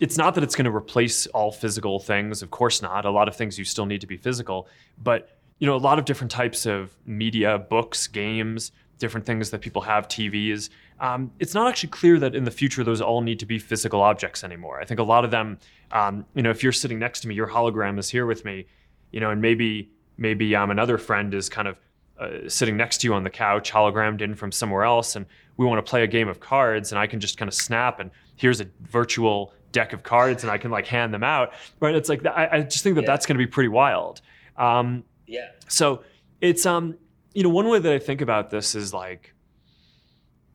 it's 0.00 0.16
not 0.16 0.34
that 0.34 0.44
it's 0.44 0.56
going 0.56 0.64
to 0.64 0.74
replace 0.74 1.26
all 1.28 1.52
physical 1.52 1.98
things, 1.98 2.42
of 2.42 2.50
course 2.50 2.80
not. 2.80 3.04
A 3.04 3.10
lot 3.10 3.28
of 3.28 3.36
things 3.36 3.58
you 3.58 3.64
still 3.64 3.86
need 3.86 4.00
to 4.00 4.06
be 4.06 4.16
physical, 4.16 4.68
but 5.02 5.36
you 5.58 5.66
know, 5.66 5.76
a 5.76 5.78
lot 5.78 5.98
of 5.98 6.04
different 6.04 6.30
types 6.30 6.66
of 6.66 6.96
media, 7.06 7.56
books, 7.56 8.08
games, 8.08 8.72
different 8.98 9.24
things 9.24 9.50
that 9.50 9.60
people 9.60 9.82
have, 9.82 10.08
TVs. 10.08 10.70
Um, 10.98 11.30
it's 11.38 11.54
not 11.54 11.68
actually 11.68 11.90
clear 11.90 12.18
that 12.18 12.34
in 12.34 12.42
the 12.42 12.50
future 12.50 12.82
those 12.82 13.00
all 13.00 13.20
need 13.20 13.38
to 13.38 13.46
be 13.46 13.60
physical 13.60 14.00
objects 14.00 14.42
anymore. 14.42 14.80
I 14.80 14.84
think 14.84 14.98
a 14.98 15.04
lot 15.04 15.24
of 15.24 15.30
them, 15.30 15.58
um, 15.92 16.26
you 16.34 16.42
know, 16.42 16.50
if 16.50 16.64
you're 16.64 16.72
sitting 16.72 16.98
next 16.98 17.20
to 17.20 17.28
me, 17.28 17.36
your 17.36 17.48
hologram 17.48 17.96
is 17.98 18.08
here 18.08 18.26
with 18.26 18.44
me, 18.44 18.66
you 19.12 19.20
know, 19.20 19.30
and 19.30 19.40
maybe 19.40 19.91
maybe 20.16 20.54
um, 20.54 20.70
another 20.70 20.98
friend 20.98 21.34
is 21.34 21.48
kind 21.48 21.68
of 21.68 21.76
uh, 22.18 22.48
sitting 22.48 22.76
next 22.76 22.98
to 22.98 23.06
you 23.06 23.14
on 23.14 23.24
the 23.24 23.30
couch, 23.30 23.72
hologrammed 23.72 24.20
in 24.20 24.34
from 24.34 24.52
somewhere 24.52 24.84
else, 24.84 25.16
and 25.16 25.26
we 25.56 25.66
want 25.66 25.84
to 25.84 25.88
play 25.88 26.02
a 26.02 26.06
game 26.06 26.28
of 26.28 26.40
cards, 26.40 26.92
and 26.92 26.98
I 26.98 27.06
can 27.06 27.20
just 27.20 27.36
kind 27.36 27.48
of 27.48 27.54
snap, 27.54 28.00
and 28.00 28.10
here's 28.36 28.60
a 28.60 28.66
virtual 28.80 29.52
deck 29.72 29.92
of 29.92 30.02
cards, 30.02 30.42
and 30.42 30.50
I 30.50 30.58
can 30.58 30.70
like 30.70 30.86
hand 30.86 31.12
them 31.12 31.24
out. 31.24 31.52
Right? 31.80 31.94
It's 31.94 32.08
like 32.08 32.24
I, 32.26 32.48
I 32.52 32.60
just 32.62 32.82
think 32.84 32.96
that 32.96 33.02
yeah. 33.02 33.06
that's 33.06 33.26
going 33.26 33.36
to 33.36 33.44
be 33.44 33.50
pretty 33.50 33.68
wild. 33.68 34.20
Um, 34.56 35.04
yeah. 35.26 35.48
So 35.68 36.04
it's 36.40 36.66
um, 36.66 36.96
you 37.34 37.42
know, 37.42 37.48
one 37.48 37.68
way 37.68 37.78
that 37.78 37.92
I 37.92 37.98
think 37.98 38.20
about 38.20 38.50
this 38.50 38.74
is 38.74 38.92
like, 38.92 39.34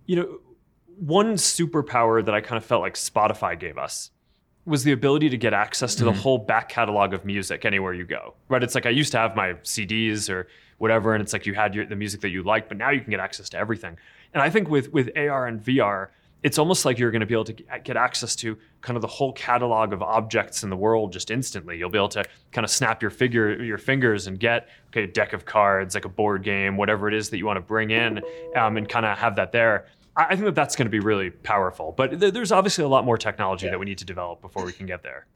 you 0.05 0.15
know, 0.15 0.39
one 0.99 1.33
superpower 1.35 2.23
that 2.23 2.33
I 2.33 2.41
kind 2.41 2.57
of 2.57 2.65
felt 2.65 2.81
like 2.81 2.95
Spotify 2.95 3.59
gave 3.59 3.77
us 3.77 4.11
was 4.67 4.83
the 4.83 4.91
ability 4.91 5.29
to 5.29 5.37
get 5.37 5.53
access 5.53 5.95
to 5.95 6.03
mm-hmm. 6.03 6.13
the 6.13 6.21
whole 6.21 6.37
back 6.37 6.69
catalog 6.69 7.13
of 7.13 7.25
music 7.25 7.65
anywhere 7.65 7.93
you 7.93 8.05
go. 8.05 8.33
Right? 8.49 8.61
It's 8.61 8.75
like 8.75 8.85
I 8.85 8.89
used 8.89 9.11
to 9.13 9.17
have 9.17 9.35
my 9.35 9.53
CDs 9.63 10.29
or 10.29 10.47
whatever, 10.77 11.13
and 11.13 11.21
it's 11.23 11.33
like 11.33 11.45
you 11.45 11.53
had 11.53 11.73
your, 11.73 11.85
the 11.85 11.95
music 11.95 12.21
that 12.21 12.29
you 12.29 12.43
liked, 12.43 12.67
but 12.67 12.77
now 12.77 12.91
you 12.91 13.01
can 13.01 13.09
get 13.09 13.19
access 13.19 13.49
to 13.49 13.57
everything. 13.57 13.97
And 14.33 14.43
I 14.43 14.49
think 14.49 14.69
with 14.69 14.91
with 14.91 15.09
AR 15.17 15.47
and 15.47 15.63
VR, 15.63 16.09
it's 16.43 16.57
almost 16.57 16.85
like 16.85 16.99
you're 16.99 17.11
going 17.11 17.21
to 17.21 17.25
be 17.25 17.33
able 17.33 17.45
to 17.45 17.53
get 17.53 17.97
access 17.97 18.35
to 18.35 18.57
kind 18.81 18.95
of 18.95 19.01
the 19.01 19.07
whole 19.07 19.33
catalog 19.33 19.91
of 19.91 20.03
objects 20.03 20.63
in 20.63 20.69
the 20.69 20.75
world 20.75 21.11
just 21.11 21.31
instantly. 21.31 21.77
You'll 21.77 21.89
be 21.89 21.97
able 21.97 22.09
to 22.09 22.25
kind 22.51 22.63
of 22.63 22.69
snap 22.69 23.01
your 23.01 23.09
figure 23.09 23.61
your 23.63 23.77
fingers 23.77 24.27
and 24.27 24.39
get 24.39 24.69
okay 24.89 25.03
a 25.03 25.07
deck 25.07 25.33
of 25.33 25.45
cards, 25.45 25.95
like 25.95 26.05
a 26.05 26.09
board 26.09 26.43
game, 26.43 26.77
whatever 26.77 27.07
it 27.07 27.13
is 27.13 27.29
that 27.29 27.37
you 27.37 27.45
want 27.45 27.57
to 27.57 27.61
bring 27.61 27.89
in, 27.91 28.21
um, 28.55 28.77
and 28.77 28.87
kind 28.87 29.05
of 29.05 29.17
have 29.17 29.35
that 29.37 29.51
there. 29.51 29.87
I 30.17 30.35
think 30.35 30.45
that 30.45 30.55
that's 30.55 30.75
going 30.75 30.87
to 30.87 30.91
be 30.91 30.99
really 30.99 31.29
powerful. 31.29 31.93
But 31.95 32.19
th- 32.19 32.33
there's 32.33 32.51
obviously 32.51 32.83
a 32.83 32.87
lot 32.87 33.05
more 33.05 33.17
technology 33.17 33.65
yeah. 33.65 33.71
that 33.71 33.79
we 33.79 33.85
need 33.85 33.99
to 33.99 34.05
develop 34.05 34.41
before 34.41 34.65
we 34.65 34.73
can 34.73 34.87
get 34.87 35.03
there. 35.03 35.27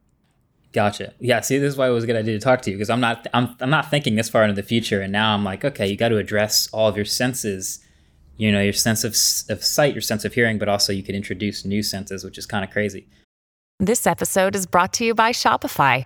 Gotcha. 0.73 1.13
Yeah. 1.19 1.41
See, 1.41 1.57
this 1.57 1.73
is 1.73 1.77
why 1.77 1.87
it 1.87 1.91
was 1.91 2.03
a 2.03 2.07
good 2.07 2.15
idea 2.15 2.33
to 2.33 2.43
talk 2.43 2.61
to 2.63 2.71
you 2.71 2.77
because 2.77 2.89
I'm 2.89 3.01
not 3.01 3.27
I'm 3.33 3.55
I'm 3.59 3.69
not 3.69 3.89
thinking 3.91 4.15
this 4.15 4.29
far 4.29 4.43
into 4.43 4.55
the 4.55 4.63
future, 4.67 5.01
and 5.01 5.11
now 5.11 5.33
I'm 5.33 5.43
like, 5.43 5.63
okay, 5.63 5.87
you 5.87 5.97
got 5.97 6.09
to 6.09 6.17
address 6.17 6.69
all 6.71 6.87
of 6.87 6.95
your 6.95 7.05
senses. 7.05 7.85
You 8.37 8.51
know, 8.51 8.61
your 8.61 8.73
sense 8.73 9.03
of 9.03 9.11
of 9.53 9.63
sight, 9.63 9.93
your 9.93 10.01
sense 10.01 10.25
of 10.25 10.33
hearing, 10.33 10.57
but 10.57 10.69
also 10.69 10.93
you 10.93 11.03
could 11.03 11.15
introduce 11.15 11.65
new 11.65 11.83
senses, 11.83 12.23
which 12.23 12.37
is 12.37 12.45
kind 12.45 12.63
of 12.63 12.71
crazy. 12.71 13.07
This 13.79 14.07
episode 14.07 14.55
is 14.55 14.65
brought 14.65 14.93
to 14.93 15.05
you 15.05 15.13
by 15.13 15.31
Shopify. 15.31 16.05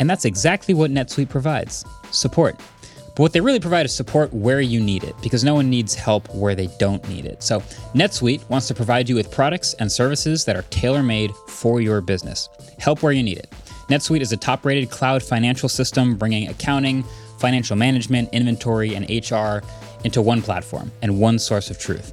And 0.00 0.08
that's 0.08 0.24
exactly 0.24 0.74
what 0.74 0.90
NetSuite 0.90 1.28
provides 1.28 1.84
support. 2.10 2.56
But 3.16 3.22
what 3.22 3.32
they 3.32 3.40
really 3.40 3.60
provide 3.60 3.86
is 3.86 3.94
support 3.94 4.32
where 4.34 4.60
you 4.60 4.78
need 4.78 5.02
it, 5.02 5.14
because 5.22 5.42
no 5.42 5.54
one 5.54 5.70
needs 5.70 5.94
help 5.94 6.32
where 6.34 6.54
they 6.54 6.68
don't 6.78 7.06
need 7.08 7.24
it. 7.24 7.42
So, 7.42 7.60
NetSuite 7.94 8.46
wants 8.50 8.68
to 8.68 8.74
provide 8.74 9.08
you 9.08 9.14
with 9.14 9.30
products 9.30 9.74
and 9.74 9.90
services 9.90 10.44
that 10.44 10.54
are 10.54 10.62
tailor 10.64 11.02
made 11.02 11.32
for 11.48 11.80
your 11.80 12.02
business. 12.02 12.50
Help 12.78 13.02
where 13.02 13.12
you 13.12 13.22
need 13.22 13.38
it. 13.38 13.50
NetSuite 13.88 14.20
is 14.20 14.32
a 14.32 14.36
top 14.36 14.66
rated 14.66 14.90
cloud 14.90 15.22
financial 15.22 15.68
system 15.68 16.16
bringing 16.16 16.48
accounting, 16.48 17.04
financial 17.38 17.76
management, 17.76 18.28
inventory, 18.34 18.94
and 18.94 19.08
HR 19.08 19.66
into 20.04 20.20
one 20.20 20.42
platform 20.42 20.92
and 21.00 21.18
one 21.18 21.38
source 21.38 21.70
of 21.70 21.78
truth. 21.78 22.12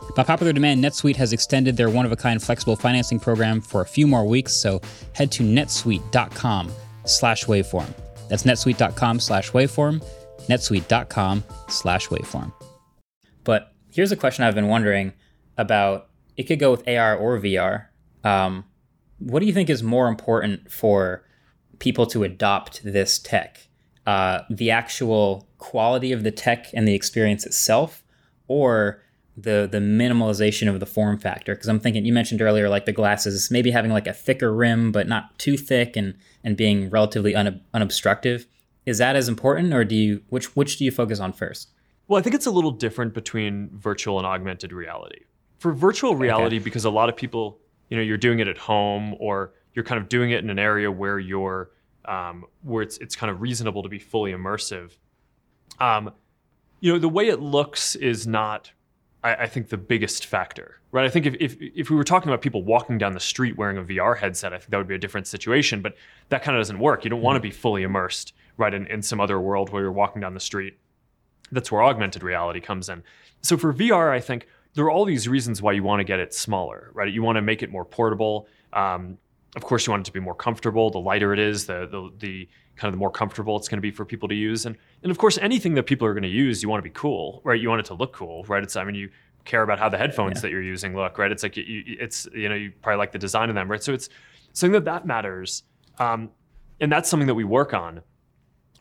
By 0.15 0.23
popular 0.23 0.51
demand, 0.51 0.83
NetSuite 0.83 1.15
has 1.15 1.31
extended 1.31 1.77
their 1.77 1.89
one 1.89 2.05
of 2.05 2.11
a 2.11 2.17
kind 2.17 2.41
flexible 2.41 2.75
financing 2.75 3.19
program 3.19 3.61
for 3.61 3.81
a 3.81 3.85
few 3.85 4.05
more 4.05 4.25
weeks, 4.25 4.53
so 4.53 4.81
head 5.13 5.31
to 5.33 5.43
netsuite.com 5.43 6.71
slash 7.05 7.45
waveform. 7.45 7.93
That's 8.27 8.43
netsuite.com 8.43 9.19
slash 9.19 9.51
waveform, 9.51 10.03
netsuite.com 10.47 11.43
slash 11.69 12.07
waveform. 12.07 12.51
But 13.43 13.73
here's 13.89 14.11
a 14.11 14.17
question 14.17 14.43
I've 14.43 14.55
been 14.55 14.67
wondering 14.67 15.13
about. 15.57 16.09
It 16.37 16.43
could 16.43 16.59
go 16.59 16.71
with 16.71 16.87
AR 16.87 17.15
or 17.15 17.39
VR. 17.39 17.87
Um, 18.23 18.65
what 19.19 19.39
do 19.39 19.45
you 19.45 19.53
think 19.53 19.69
is 19.69 19.83
more 19.83 20.07
important 20.07 20.71
for 20.71 21.25
people 21.79 22.05
to 22.07 22.23
adopt 22.23 22.83
this 22.83 23.19
tech? 23.19 23.67
Uh, 24.05 24.39
the 24.49 24.71
actual 24.71 25.47
quality 25.57 26.11
of 26.11 26.23
the 26.23 26.31
tech 26.31 26.67
and 26.73 26.87
the 26.87 26.95
experience 26.95 27.45
itself, 27.45 28.03
or 28.47 29.03
the 29.37 29.67
the 29.71 29.79
minimalization 29.79 30.69
of 30.69 30.79
the 30.79 30.85
form 30.85 31.17
factor? 31.17 31.53
Because 31.53 31.67
I'm 31.67 31.79
thinking 31.79 32.05
you 32.05 32.13
mentioned 32.13 32.41
earlier, 32.41 32.69
like 32.69 32.85
the 32.85 32.91
glasses, 32.91 33.49
maybe 33.51 33.71
having 33.71 33.91
like 33.91 34.07
a 34.07 34.13
thicker 34.13 34.53
rim 34.53 34.91
but 34.91 35.07
not 35.07 35.37
too 35.39 35.57
thick, 35.57 35.95
and 35.95 36.15
and 36.43 36.57
being 36.57 36.89
relatively 36.89 37.33
unob- 37.33 37.61
unobstructive. 37.73 38.45
Is 38.85 38.97
that 38.97 39.15
as 39.15 39.29
important, 39.29 39.73
or 39.73 39.85
do 39.85 39.95
you 39.95 40.23
which 40.29 40.55
which 40.55 40.77
do 40.77 40.85
you 40.85 40.91
focus 40.91 41.19
on 41.19 41.33
first? 41.33 41.71
Well, 42.07 42.19
I 42.19 42.23
think 42.23 42.35
it's 42.35 42.47
a 42.47 42.51
little 42.51 42.71
different 42.71 43.13
between 43.13 43.69
virtual 43.73 44.17
and 44.17 44.27
augmented 44.27 44.73
reality. 44.73 45.21
For 45.59 45.71
virtual 45.71 46.15
reality, 46.15 46.57
okay. 46.57 46.63
because 46.63 46.83
a 46.83 46.89
lot 46.89 47.07
of 47.07 47.15
people, 47.15 47.59
you 47.89 47.95
know, 47.95 48.03
you're 48.03 48.17
doing 48.17 48.39
it 48.39 48.47
at 48.47 48.57
home 48.57 49.15
or 49.19 49.53
you're 49.73 49.85
kind 49.85 50.01
of 50.01 50.09
doing 50.09 50.31
it 50.31 50.43
in 50.43 50.49
an 50.49 50.59
area 50.59 50.91
where 50.91 51.19
you're 51.19 51.69
um, 52.05 52.45
where 52.63 52.81
it's 52.81 52.97
it's 52.97 53.15
kind 53.15 53.31
of 53.31 53.41
reasonable 53.41 53.83
to 53.83 53.89
be 53.89 53.99
fully 53.99 54.31
immersive. 54.31 54.97
Um, 55.79 56.11
you 56.79 56.91
know, 56.91 56.99
the 56.99 57.09
way 57.09 57.29
it 57.29 57.39
looks 57.39 57.95
is 57.95 58.27
not, 58.27 58.71
I, 59.23 59.35
I, 59.35 59.47
think, 59.47 59.69
the 59.69 59.77
biggest 59.77 60.25
factor, 60.25 60.79
right? 60.91 61.05
I 61.05 61.09
think 61.09 61.25
if, 61.25 61.35
if 61.39 61.57
if 61.59 61.89
we 61.89 61.95
were 61.95 62.03
talking 62.03 62.29
about 62.29 62.41
people 62.41 62.63
walking 62.63 62.97
down 62.97 63.13
the 63.13 63.19
street 63.19 63.57
wearing 63.57 63.77
a 63.77 63.83
VR 63.83 64.17
headset, 64.17 64.53
I 64.53 64.57
think 64.57 64.71
that 64.71 64.77
would 64.77 64.87
be 64.87 64.95
a 64.95 64.99
different 64.99 65.27
situation. 65.27 65.81
But 65.81 65.95
that 66.29 66.43
kind 66.43 66.57
of 66.57 66.61
doesn't 66.61 66.79
work. 66.79 67.03
You 67.03 67.09
don't 67.09 67.21
want 67.21 67.35
to 67.35 67.41
be 67.41 67.51
fully 67.51 67.83
immersed, 67.83 68.33
right, 68.57 68.73
in, 68.73 68.87
in 68.87 69.01
some 69.01 69.19
other 69.19 69.39
world 69.39 69.69
where 69.69 69.83
you're 69.83 69.91
walking 69.91 70.21
down 70.21 70.33
the 70.33 70.39
street. 70.39 70.77
That's 71.51 71.71
where 71.71 71.83
augmented 71.83 72.23
reality 72.23 72.61
comes 72.61 72.89
in. 72.89 73.03
So 73.41 73.57
for 73.57 73.73
VR, 73.73 74.09
I 74.09 74.19
think 74.19 74.47
there 74.73 74.85
are 74.85 74.91
all 74.91 75.05
these 75.05 75.27
reasons 75.27 75.61
why 75.61 75.73
you 75.73 75.83
want 75.83 75.99
to 75.99 76.03
get 76.03 76.19
it 76.19 76.33
smaller, 76.33 76.91
right? 76.93 77.11
You 77.11 77.23
want 77.23 77.35
to 77.35 77.41
make 77.41 77.61
it 77.61 77.69
more 77.69 77.85
portable. 77.85 78.47
Um, 78.73 79.17
of 79.55 79.63
course, 79.63 79.85
you 79.85 79.91
want 79.91 80.01
it 80.01 80.05
to 80.05 80.13
be 80.13 80.19
more 80.19 80.35
comfortable. 80.35 80.89
The 80.89 80.99
lighter 80.99 81.33
it 81.33 81.39
is, 81.39 81.65
the 81.65 81.87
the, 81.87 82.11
the 82.19 82.49
kind 82.75 82.87
of 82.87 82.93
the 82.93 82.99
more 82.99 83.11
comfortable 83.11 83.55
it's 83.57 83.67
going 83.67 83.77
to 83.77 83.81
be 83.81 83.91
for 83.91 84.05
people 84.05 84.29
to 84.29 84.35
use. 84.35 84.65
And 84.65 84.77
and 85.03 85.11
of 85.11 85.17
course, 85.17 85.37
anything 85.37 85.73
that 85.75 85.83
people 85.83 86.07
are 86.07 86.13
going 86.13 86.23
to 86.23 86.29
use, 86.29 86.63
you 86.63 86.69
want 86.69 86.79
to 86.83 86.89
be 86.89 86.93
cool, 86.93 87.41
right? 87.43 87.59
You 87.59 87.69
want 87.69 87.81
it 87.81 87.85
to 87.87 87.93
look 87.93 88.13
cool, 88.13 88.43
right? 88.45 88.63
It's 88.63 88.75
I 88.75 88.83
mean, 88.83 88.95
you 88.95 89.09
care 89.45 89.63
about 89.63 89.79
how 89.79 89.89
the 89.89 89.97
headphones 89.97 90.37
yeah. 90.37 90.41
that 90.41 90.51
you're 90.51 90.61
using 90.61 90.95
look, 90.95 91.17
right? 91.17 91.31
It's 91.31 91.43
like 91.43 91.57
you, 91.57 91.83
it's 91.87 92.27
you 92.33 92.49
know 92.49 92.55
you 92.55 92.71
probably 92.81 92.97
like 92.97 93.11
the 93.11 93.19
design 93.19 93.49
of 93.49 93.55
them, 93.55 93.69
right? 93.69 93.83
So 93.83 93.93
it's 93.93 94.09
something 94.53 94.73
that 94.73 94.85
that 94.85 95.05
matters, 95.05 95.63
um, 95.99 96.29
and 96.79 96.91
that's 96.91 97.09
something 97.09 97.27
that 97.27 97.35
we 97.35 97.43
work 97.43 97.73
on. 97.73 98.01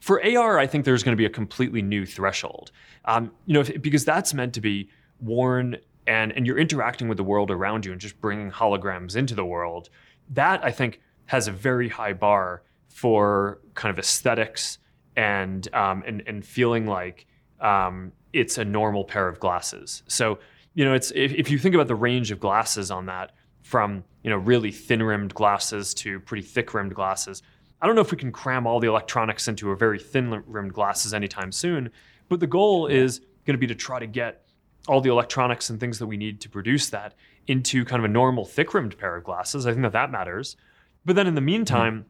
For 0.00 0.24
AR, 0.24 0.58
I 0.58 0.66
think 0.66 0.86
there's 0.86 1.02
going 1.02 1.12
to 1.12 1.20
be 1.20 1.26
a 1.26 1.30
completely 1.30 1.82
new 1.82 2.06
threshold, 2.06 2.72
um, 3.04 3.32
you 3.44 3.52
know, 3.52 3.60
if, 3.60 3.82
because 3.82 4.04
that's 4.04 4.32
meant 4.32 4.54
to 4.54 4.60
be 4.60 4.88
worn 5.20 5.76
and 6.06 6.32
and 6.32 6.46
you're 6.46 6.58
interacting 6.58 7.08
with 7.08 7.18
the 7.18 7.24
world 7.24 7.50
around 7.50 7.84
you 7.84 7.92
and 7.92 8.00
just 8.00 8.20
bringing 8.20 8.50
holograms 8.50 9.16
into 9.16 9.34
the 9.34 9.44
world 9.44 9.90
that 10.30 10.64
I 10.64 10.70
think 10.70 11.00
has 11.26 11.48
a 11.48 11.52
very 11.52 11.88
high 11.88 12.12
bar 12.12 12.62
for 12.90 13.60
kind 13.74 13.90
of 13.90 13.98
aesthetics 13.98 14.78
and 15.16 15.72
um, 15.74 16.02
and 16.06 16.22
and 16.26 16.44
feeling 16.44 16.86
like 16.86 17.26
um, 17.60 18.12
it's 18.32 18.58
a 18.58 18.64
normal 18.64 19.04
pair 19.04 19.26
of 19.28 19.40
glasses. 19.40 20.02
So 20.06 20.38
you 20.74 20.84
know, 20.84 20.94
it's 20.94 21.10
if, 21.14 21.32
if 21.32 21.50
you 21.50 21.58
think 21.58 21.74
about 21.74 21.88
the 21.88 21.94
range 21.94 22.30
of 22.30 22.40
glasses 22.40 22.90
on 22.90 23.06
that, 23.06 23.32
from 23.62 24.04
you 24.22 24.30
know 24.30 24.36
really 24.36 24.70
thin 24.70 25.02
rimmed 25.02 25.34
glasses 25.34 25.94
to 25.94 26.20
pretty 26.20 26.42
thick 26.42 26.74
rimmed 26.74 26.94
glasses. 26.94 27.42
I 27.82 27.86
don't 27.86 27.94
know 27.94 28.02
if 28.02 28.10
we 28.10 28.18
can 28.18 28.30
cram 28.30 28.66
all 28.66 28.78
the 28.78 28.88
electronics 28.88 29.48
into 29.48 29.70
a 29.70 29.76
very 29.76 29.98
thin 29.98 30.42
rimmed 30.46 30.74
glasses 30.74 31.14
anytime 31.14 31.50
soon, 31.50 31.90
but 32.28 32.40
the 32.40 32.46
goal 32.46 32.86
is 32.86 33.20
going 33.46 33.54
to 33.54 33.58
be 33.58 33.66
to 33.66 33.74
try 33.74 33.98
to 33.98 34.06
get 34.06 34.44
all 34.86 35.00
the 35.00 35.10
electronics 35.10 35.70
and 35.70 35.80
things 35.80 35.98
that 35.98 36.06
we 36.06 36.16
need 36.16 36.40
to 36.42 36.48
produce 36.50 36.90
that 36.90 37.14
into 37.46 37.84
kind 37.84 38.00
of 38.00 38.04
a 38.04 38.12
normal 38.12 38.44
thick 38.44 38.74
rimmed 38.74 38.98
pair 38.98 39.16
of 39.16 39.24
glasses. 39.24 39.66
I 39.66 39.72
think 39.72 39.82
that 39.82 39.92
that 39.92 40.10
matters. 40.10 40.56
But 41.04 41.16
then 41.16 41.26
in 41.26 41.34
the 41.34 41.40
meantime, 41.40 42.00
mm-hmm. 42.00 42.08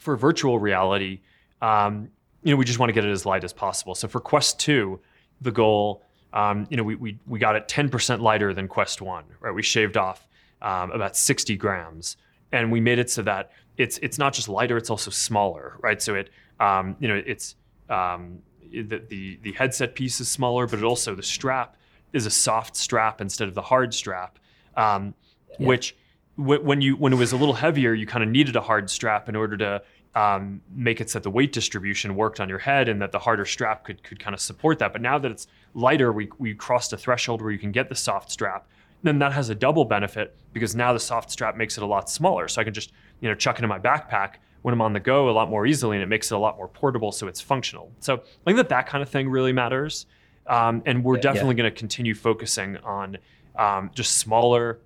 For 0.00 0.16
virtual 0.16 0.58
reality, 0.58 1.20
um, 1.62 2.08
you 2.42 2.50
know, 2.50 2.56
we 2.56 2.64
just 2.64 2.78
want 2.78 2.88
to 2.88 2.94
get 2.94 3.04
it 3.04 3.12
as 3.12 3.26
light 3.26 3.44
as 3.44 3.52
possible. 3.52 3.94
So 3.94 4.08
for 4.08 4.18
Quest 4.18 4.58
2, 4.58 4.98
the 5.42 5.52
goal, 5.52 6.02
um, 6.32 6.66
you 6.70 6.76
know, 6.76 6.82
we, 6.82 6.94
we, 6.94 7.18
we 7.26 7.38
got 7.38 7.54
it 7.54 7.68
10% 7.68 8.20
lighter 8.20 8.54
than 8.54 8.66
Quest 8.66 9.02
1, 9.02 9.24
right? 9.40 9.54
We 9.54 9.62
shaved 9.62 9.96
off 9.96 10.26
um, 10.62 10.90
about 10.90 11.16
60 11.16 11.56
grams 11.56 12.16
and 12.50 12.72
we 12.72 12.80
made 12.80 12.98
it 12.98 13.10
so 13.10 13.22
that 13.22 13.52
it's, 13.76 13.98
it's 13.98 14.18
not 14.18 14.32
just 14.32 14.48
lighter, 14.48 14.76
it's 14.76 14.90
also 14.90 15.10
smaller, 15.10 15.76
right? 15.80 16.00
So 16.00 16.14
it, 16.14 16.30
um, 16.58 16.96
you 16.98 17.08
know, 17.08 17.22
it's, 17.24 17.56
um, 17.90 18.38
the, 18.72 19.02
the, 19.08 19.38
the 19.42 19.52
headset 19.52 19.94
piece 19.94 20.20
is 20.20 20.28
smaller, 20.28 20.66
but 20.66 20.78
it 20.78 20.84
also, 20.84 21.14
the 21.14 21.22
strap 21.22 21.76
is 22.12 22.26
a 22.26 22.30
soft 22.30 22.74
strap 22.74 23.20
instead 23.20 23.48
of 23.48 23.54
the 23.54 23.62
hard 23.62 23.92
strap 23.92 24.38
um, 24.76 25.14
yeah. 25.58 25.66
which 25.66 25.96
when 26.40 26.80
you 26.80 26.96
when 26.96 27.12
it 27.12 27.16
was 27.16 27.32
a 27.32 27.36
little 27.36 27.54
heavier, 27.54 27.92
you 27.94 28.06
kind 28.06 28.22
of 28.22 28.30
needed 28.30 28.56
a 28.56 28.60
hard 28.60 28.90
strap 28.90 29.28
in 29.28 29.36
order 29.36 29.56
to 29.58 29.82
um, 30.14 30.60
make 30.74 31.00
it 31.00 31.10
so 31.10 31.18
that 31.18 31.22
the 31.22 31.30
weight 31.30 31.52
distribution 31.52 32.16
worked 32.16 32.40
on 32.40 32.48
your 32.48 32.58
head 32.58 32.88
and 32.88 33.00
that 33.00 33.12
the 33.12 33.18
harder 33.18 33.44
strap 33.44 33.84
could 33.84 34.02
could 34.02 34.18
kind 34.18 34.34
of 34.34 34.40
support 34.40 34.78
that. 34.80 34.92
But 34.92 35.02
now 35.02 35.18
that 35.18 35.30
it's 35.30 35.46
lighter, 35.74 36.12
we 36.12 36.30
we 36.38 36.54
crossed 36.54 36.92
a 36.92 36.96
threshold 36.96 37.42
where 37.42 37.50
you 37.50 37.58
can 37.58 37.72
get 37.72 37.88
the 37.88 37.94
soft 37.94 38.30
strap. 38.30 38.66
Then 39.02 39.18
that 39.20 39.32
has 39.32 39.48
a 39.48 39.54
double 39.54 39.84
benefit 39.84 40.36
because 40.52 40.76
now 40.76 40.92
the 40.92 41.00
soft 41.00 41.30
strap 41.30 41.56
makes 41.56 41.76
it 41.76 41.82
a 41.82 41.86
lot 41.86 42.10
smaller. 42.10 42.48
So 42.48 42.60
I 42.60 42.64
can 42.64 42.74
just 42.74 42.92
you 43.20 43.28
know 43.28 43.34
chuck 43.34 43.58
it 43.58 43.62
in 43.62 43.68
my 43.68 43.78
backpack 43.78 44.34
when 44.62 44.74
I'm 44.74 44.82
on 44.82 44.92
the 44.92 45.00
go 45.00 45.30
a 45.30 45.32
lot 45.32 45.48
more 45.48 45.66
easily, 45.66 45.96
and 45.96 46.02
it 46.02 46.08
makes 46.08 46.30
it 46.30 46.34
a 46.34 46.38
lot 46.38 46.56
more 46.56 46.68
portable, 46.68 47.12
so 47.12 47.28
it's 47.28 47.40
functional. 47.40 47.90
So 48.00 48.16
I 48.16 48.44
think 48.44 48.56
that 48.56 48.68
that 48.70 48.86
kind 48.86 49.02
of 49.02 49.08
thing 49.08 49.28
really 49.28 49.52
matters. 49.52 50.06
Um, 50.46 50.82
and 50.84 51.04
we're 51.04 51.16
yeah, 51.16 51.22
definitely 51.22 51.54
yeah. 51.54 51.62
going 51.62 51.72
to 51.72 51.78
continue 51.78 52.14
focusing 52.14 52.76
on 52.78 53.18
um, 53.56 53.90
just 53.94 54.18
smaller, 54.18 54.80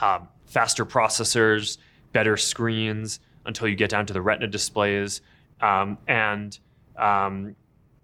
um, 0.00 0.28
faster 0.46 0.84
processors, 0.84 1.78
better 2.12 2.36
screens 2.36 3.20
until 3.44 3.68
you 3.68 3.76
get 3.76 3.90
down 3.90 4.06
to 4.06 4.12
the 4.12 4.20
Retina 4.20 4.46
displays, 4.46 5.20
um, 5.60 5.98
and 6.08 6.58
um, 6.96 7.54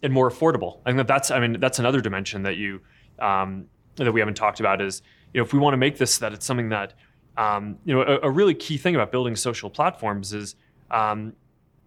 and 0.02 0.12
more 0.12 0.30
affordable. 0.30 0.78
I 0.84 0.90
think 0.90 0.98
that 0.98 1.06
that's 1.06 1.30
I 1.30 1.40
mean 1.40 1.58
that's 1.60 1.78
another 1.78 2.00
dimension 2.00 2.42
that 2.42 2.56
you 2.56 2.80
um, 3.18 3.66
that 3.96 4.12
we 4.12 4.20
haven't 4.20 4.34
talked 4.34 4.60
about 4.60 4.80
is 4.80 5.02
you 5.32 5.40
know 5.40 5.44
if 5.44 5.52
we 5.52 5.58
want 5.58 5.74
to 5.74 5.78
make 5.78 5.98
this 5.98 6.18
that 6.18 6.32
it's 6.32 6.46
something 6.46 6.68
that 6.70 6.94
um, 7.36 7.78
you 7.84 7.94
know 7.94 8.02
a, 8.02 8.28
a, 8.28 8.30
really 8.30 8.54
key 8.54 8.76
thing 8.76 8.94
about 8.94 9.10
building 9.10 9.34
social 9.34 9.70
platforms 9.70 10.34
is 10.34 10.54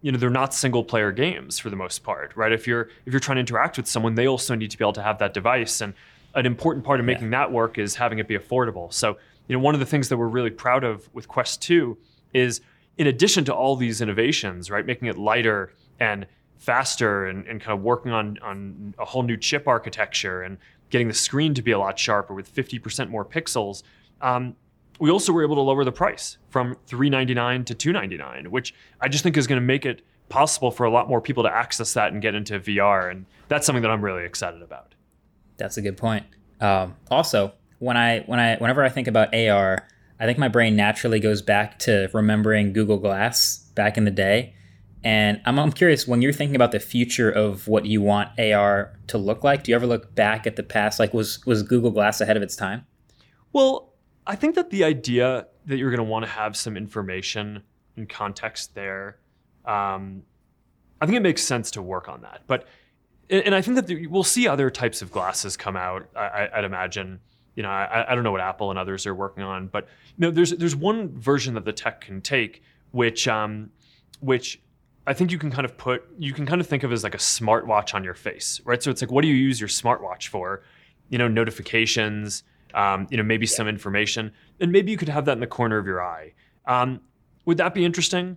you 0.02 0.12
know 0.12 0.18
they're 0.18 0.30
not 0.30 0.52
single 0.52 0.84
player 0.84 1.12
games 1.12 1.58
for 1.58 1.70
the 1.70 1.76
most 1.76 2.02
part 2.02 2.36
right 2.36 2.52
if 2.52 2.66
you're 2.66 2.88
if 3.06 3.12
you're 3.12 3.20
trying 3.20 3.36
to 3.36 3.40
interact 3.40 3.76
with 3.76 3.86
someone 3.86 4.14
they 4.14 4.26
also 4.26 4.54
need 4.54 4.70
to 4.70 4.76
be 4.76 4.84
able 4.84 4.92
to 4.92 5.02
have 5.02 5.18
that 5.18 5.32
device 5.32 5.80
and 5.80 5.94
an 6.36 6.44
important 6.44 6.84
part 6.84 7.00
of 7.00 7.06
making 7.06 7.32
yeah. 7.32 7.38
that 7.38 7.52
work 7.52 7.78
is 7.78 7.96
having 7.96 8.18
it 8.18 8.28
be 8.28 8.38
affordable. 8.38 8.92
So, 8.92 9.18
you 9.48 9.56
know, 9.56 9.62
one 9.62 9.74
of 9.74 9.80
the 9.80 9.86
things 9.86 10.08
that 10.08 10.16
we're 10.16 10.28
really 10.28 10.50
proud 10.50 10.84
of 10.84 11.08
with 11.14 11.28
Quest 11.28 11.62
2 11.62 11.96
is 12.34 12.60
in 12.98 13.06
addition 13.06 13.44
to 13.44 13.54
all 13.54 13.76
these 13.76 14.00
innovations, 14.00 14.70
right, 14.70 14.84
making 14.84 15.08
it 15.08 15.18
lighter 15.18 15.72
and 16.00 16.26
faster 16.56 17.26
and, 17.26 17.46
and 17.46 17.60
kind 17.60 17.76
of 17.76 17.84
working 17.84 18.12
on, 18.12 18.38
on 18.42 18.94
a 18.98 19.04
whole 19.04 19.22
new 19.22 19.36
chip 19.36 19.68
architecture 19.68 20.42
and 20.42 20.58
getting 20.90 21.08
the 21.08 21.14
screen 21.14 21.54
to 21.54 21.62
be 21.62 21.72
a 21.72 21.78
lot 21.78 21.98
sharper 21.98 22.34
with 22.34 22.52
50% 22.54 23.10
more 23.10 23.24
pixels. 23.24 23.82
Um, 24.20 24.56
we 24.98 25.10
also 25.10 25.32
were 25.32 25.44
able 25.44 25.56
to 25.56 25.60
lower 25.60 25.84
the 25.84 25.92
price 25.92 26.38
from 26.48 26.74
399 26.86 27.66
to 27.66 27.74
299 27.74 28.50
which 28.50 28.72
i 29.02 29.08
just 29.08 29.22
think 29.22 29.36
is 29.36 29.46
going 29.46 29.60
to 29.60 29.66
make 29.66 29.84
it 29.84 30.00
possible 30.30 30.70
for 30.70 30.84
a 30.84 30.90
lot 30.90 31.06
more 31.06 31.20
people 31.20 31.42
to 31.42 31.50
access 31.50 31.92
that 31.92 32.14
and 32.14 32.22
get 32.22 32.34
into 32.34 32.58
vr 32.58 33.10
and 33.10 33.26
that's 33.48 33.66
something 33.66 33.82
that 33.82 33.90
i'm 33.90 34.02
really 34.02 34.24
excited 34.24 34.62
about 34.62 34.94
that's 35.56 35.76
a 35.76 35.82
good 35.82 35.96
point. 35.96 36.26
Um, 36.60 36.96
also, 37.10 37.52
when 37.78 37.96
I 37.96 38.20
when 38.20 38.40
I 38.40 38.56
whenever 38.56 38.82
I 38.82 38.88
think 38.88 39.08
about 39.08 39.34
AR, 39.34 39.86
I 40.18 40.26
think 40.26 40.38
my 40.38 40.48
brain 40.48 40.76
naturally 40.76 41.20
goes 41.20 41.42
back 41.42 41.78
to 41.80 42.08
remembering 42.12 42.72
Google 42.72 42.98
Glass 42.98 43.58
back 43.74 43.96
in 43.96 44.04
the 44.04 44.10
day. 44.10 44.54
And 45.04 45.40
I'm, 45.44 45.58
I'm 45.58 45.70
curious 45.70 46.08
when 46.08 46.20
you're 46.20 46.32
thinking 46.32 46.56
about 46.56 46.72
the 46.72 46.80
future 46.80 47.30
of 47.30 47.68
what 47.68 47.86
you 47.86 48.02
want 48.02 48.30
AR 48.40 48.92
to 49.06 49.18
look 49.18 49.44
like. 49.44 49.62
Do 49.62 49.70
you 49.70 49.76
ever 49.76 49.86
look 49.86 50.14
back 50.14 50.46
at 50.46 50.56
the 50.56 50.62
past? 50.62 50.98
Like, 50.98 51.14
was 51.14 51.44
was 51.46 51.62
Google 51.62 51.90
Glass 51.90 52.20
ahead 52.20 52.36
of 52.36 52.42
its 52.42 52.56
time? 52.56 52.86
Well, 53.52 53.92
I 54.26 54.34
think 54.36 54.54
that 54.56 54.70
the 54.70 54.84
idea 54.84 55.46
that 55.66 55.76
you're 55.76 55.90
going 55.90 56.04
to 56.04 56.10
want 56.10 56.24
to 56.24 56.30
have 56.30 56.56
some 56.56 56.76
information 56.76 57.62
and 57.96 58.08
context 58.08 58.74
there, 58.74 59.18
um, 59.64 60.22
I 61.00 61.06
think 61.06 61.16
it 61.16 61.22
makes 61.22 61.42
sense 61.42 61.70
to 61.72 61.82
work 61.82 62.08
on 62.08 62.22
that. 62.22 62.42
But 62.46 62.66
and 63.28 63.54
I 63.54 63.60
think 63.60 63.76
that 63.76 64.10
we'll 64.10 64.22
see 64.24 64.48
other 64.48 64.70
types 64.70 65.02
of 65.02 65.10
glasses 65.10 65.56
come 65.56 65.76
out. 65.76 66.08
I, 66.16 66.48
would 66.56 66.64
imagine. 66.64 67.20
You 67.56 67.62
know, 67.62 67.70
I, 67.70 68.12
I, 68.12 68.14
don't 68.14 68.22
know 68.22 68.32
what 68.32 68.40
Apple 68.40 68.70
and 68.70 68.78
others 68.78 69.06
are 69.06 69.14
working 69.14 69.42
on, 69.42 69.68
but 69.68 69.88
you 70.16 70.26
know, 70.26 70.30
there's 70.30 70.50
there's 70.50 70.76
one 70.76 71.18
version 71.18 71.54
that 71.54 71.64
the 71.64 71.72
tech 71.72 72.02
can 72.02 72.20
take, 72.20 72.62
which 72.92 73.26
um, 73.26 73.70
which 74.20 74.60
I 75.06 75.14
think 75.14 75.32
you 75.32 75.38
can 75.38 75.50
kind 75.50 75.64
of 75.64 75.76
put 75.76 76.04
you 76.18 76.32
can 76.32 76.46
kind 76.46 76.60
of 76.60 76.66
think 76.66 76.82
of 76.82 76.92
as 76.92 77.02
like 77.02 77.14
a 77.14 77.18
smartwatch 77.18 77.94
on 77.94 78.04
your 78.04 78.14
face, 78.14 78.60
right? 78.64 78.82
So 78.82 78.90
it's 78.90 79.00
like, 79.00 79.10
what 79.10 79.22
do 79.22 79.28
you 79.28 79.34
use 79.34 79.60
your 79.60 79.68
smartwatch 79.68 80.28
for? 80.28 80.62
You 81.08 81.18
know, 81.18 81.28
notifications. 81.28 82.44
Um, 82.74 83.06
you 83.10 83.16
know, 83.16 83.22
maybe 83.22 83.46
some 83.46 83.68
information, 83.68 84.32
and 84.60 84.70
maybe 84.70 84.90
you 84.90 84.98
could 84.98 85.08
have 85.08 85.24
that 85.26 85.32
in 85.32 85.40
the 85.40 85.46
corner 85.46 85.78
of 85.78 85.86
your 85.86 86.04
eye. 86.04 86.34
Um, 86.66 87.00
would 87.46 87.56
that 87.56 87.72
be 87.72 87.86
interesting? 87.86 88.36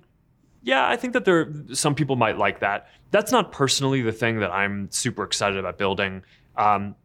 yeah, 0.61 0.87
I 0.87 0.95
think 0.95 1.13
that 1.13 1.25
there 1.25 1.51
some 1.73 1.95
people 1.95 2.15
might 2.15 2.37
like 2.37 2.59
that. 2.59 2.89
That's 3.11 3.31
not 3.31 3.51
personally 3.51 4.01
the 4.01 4.11
thing 4.11 4.39
that 4.39 4.51
I'm 4.51 4.91
super 4.91 5.23
excited 5.23 5.57
about 5.57 5.77
building. 5.77 6.23
Um, 6.57 6.95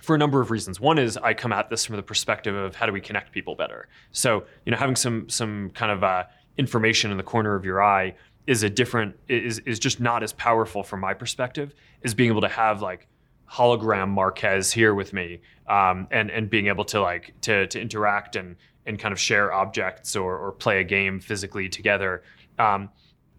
for 0.00 0.14
a 0.14 0.18
number 0.18 0.40
of 0.40 0.50
reasons. 0.50 0.80
One 0.80 0.98
is 0.98 1.16
I 1.16 1.34
come 1.34 1.52
at 1.52 1.70
this 1.70 1.84
from 1.84 1.96
the 1.96 2.02
perspective 2.02 2.54
of 2.54 2.74
how 2.74 2.86
do 2.86 2.92
we 2.92 3.00
connect 3.00 3.32
people 3.32 3.54
better. 3.54 3.88
So 4.12 4.44
you 4.64 4.72
know, 4.72 4.78
having 4.78 4.96
some 4.96 5.28
some 5.28 5.70
kind 5.70 5.92
of 5.92 6.02
uh, 6.02 6.24
information 6.56 7.10
in 7.10 7.16
the 7.16 7.22
corner 7.22 7.54
of 7.54 7.64
your 7.64 7.82
eye 7.82 8.14
is 8.46 8.62
a 8.62 8.70
different 8.70 9.16
is 9.28 9.58
is 9.60 9.78
just 9.78 10.00
not 10.00 10.22
as 10.22 10.32
powerful 10.32 10.82
from 10.82 11.00
my 11.00 11.14
perspective 11.14 11.74
as 12.02 12.14
being 12.14 12.30
able 12.30 12.40
to 12.40 12.48
have 12.48 12.82
like 12.82 13.06
hologram 13.50 14.08
Marquez 14.08 14.72
here 14.72 14.94
with 14.94 15.12
me 15.12 15.40
um, 15.68 16.06
and 16.10 16.30
and 16.30 16.48
being 16.48 16.68
able 16.68 16.84
to 16.84 17.00
like 17.00 17.34
to 17.42 17.66
to 17.68 17.80
interact 17.80 18.36
and 18.36 18.56
and 18.86 18.98
kind 18.98 19.12
of 19.12 19.20
share 19.20 19.52
objects 19.52 20.16
or 20.16 20.38
or 20.38 20.52
play 20.52 20.80
a 20.80 20.84
game 20.84 21.20
physically 21.20 21.68
together. 21.68 22.22
Um, 22.58 22.90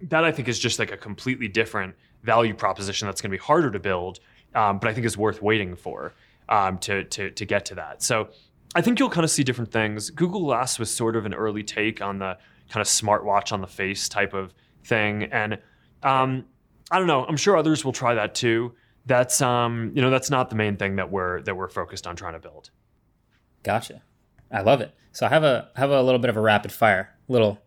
that 0.04 0.24
I 0.24 0.32
think 0.32 0.48
is 0.48 0.58
just 0.58 0.80
like 0.80 0.92
a 0.92 0.98
completely 0.98 1.48
different 1.48 1.96
value 2.24 2.54
proposition 2.54 3.08
that's 3.08 3.22
going 3.22 3.32
to 3.32 3.38
be 3.38 3.44
harder 3.44 3.70
to 3.72 3.80
build, 3.80 4.20
um, 4.56 4.80
but 4.80 4.90
I 4.90 4.94
think 4.94 5.06
is 5.06 5.18
worth 5.18 5.42
waiting 5.42 5.76
for 5.76 6.14
um, 6.52 6.78
to, 6.80 7.06
to, 7.06 7.32
to 7.32 7.46
get 7.46 7.66
to 7.66 7.76
that. 7.76 8.04
So 8.04 8.30
I 8.76 8.82
think 8.82 9.00
you'll 9.00 9.10
kind 9.10 9.24
of 9.24 9.32
see 9.32 9.44
different 9.44 9.72
things. 9.72 10.12
Google 10.12 10.42
Glass 10.42 10.78
was 10.78 10.94
sort 10.94 11.16
of 11.16 11.26
an 11.26 11.34
early 11.34 11.64
take 11.64 12.02
on 12.02 12.20
the 12.20 12.38
kind 12.70 12.82
of 12.82 12.88
smartwatch 12.88 13.52
on 13.52 13.62
the 13.62 13.68
face 13.68 14.08
type 14.08 14.34
of 14.34 14.54
thing, 14.84 15.24
and 15.24 15.58
um, 16.04 16.46
I 16.92 17.00
don't 17.00 17.08
know. 17.08 17.26
I'm 17.26 17.38
sure 17.38 17.58
others 17.58 17.84
will 17.84 17.92
try 17.94 18.14
that 18.14 18.36
too. 18.36 18.74
That's 19.06 19.42
um, 19.42 19.92
you 19.96 20.02
know 20.02 20.10
that's 20.10 20.30
not 20.30 20.50
the 20.50 20.56
main 20.56 20.78
thing 20.78 20.98
that 20.98 21.12
we're 21.12 21.42
that 21.42 21.56
we're 21.56 21.70
focused 21.70 22.06
on 22.08 22.16
trying 22.16 22.34
to 22.34 22.40
build. 22.40 22.70
Gotcha. 23.64 24.04
I 24.52 24.62
love 24.62 24.82
it. 24.82 24.94
So 25.12 25.26
I 25.26 25.30
have 25.30 25.44
a 25.44 25.70
have 25.76 25.90
a 25.90 26.02
little 26.02 26.20
bit 26.20 26.30
of 26.30 26.38
a 26.38 26.42
rapid 26.42 26.72
fire, 26.72 27.14
little 27.28 27.62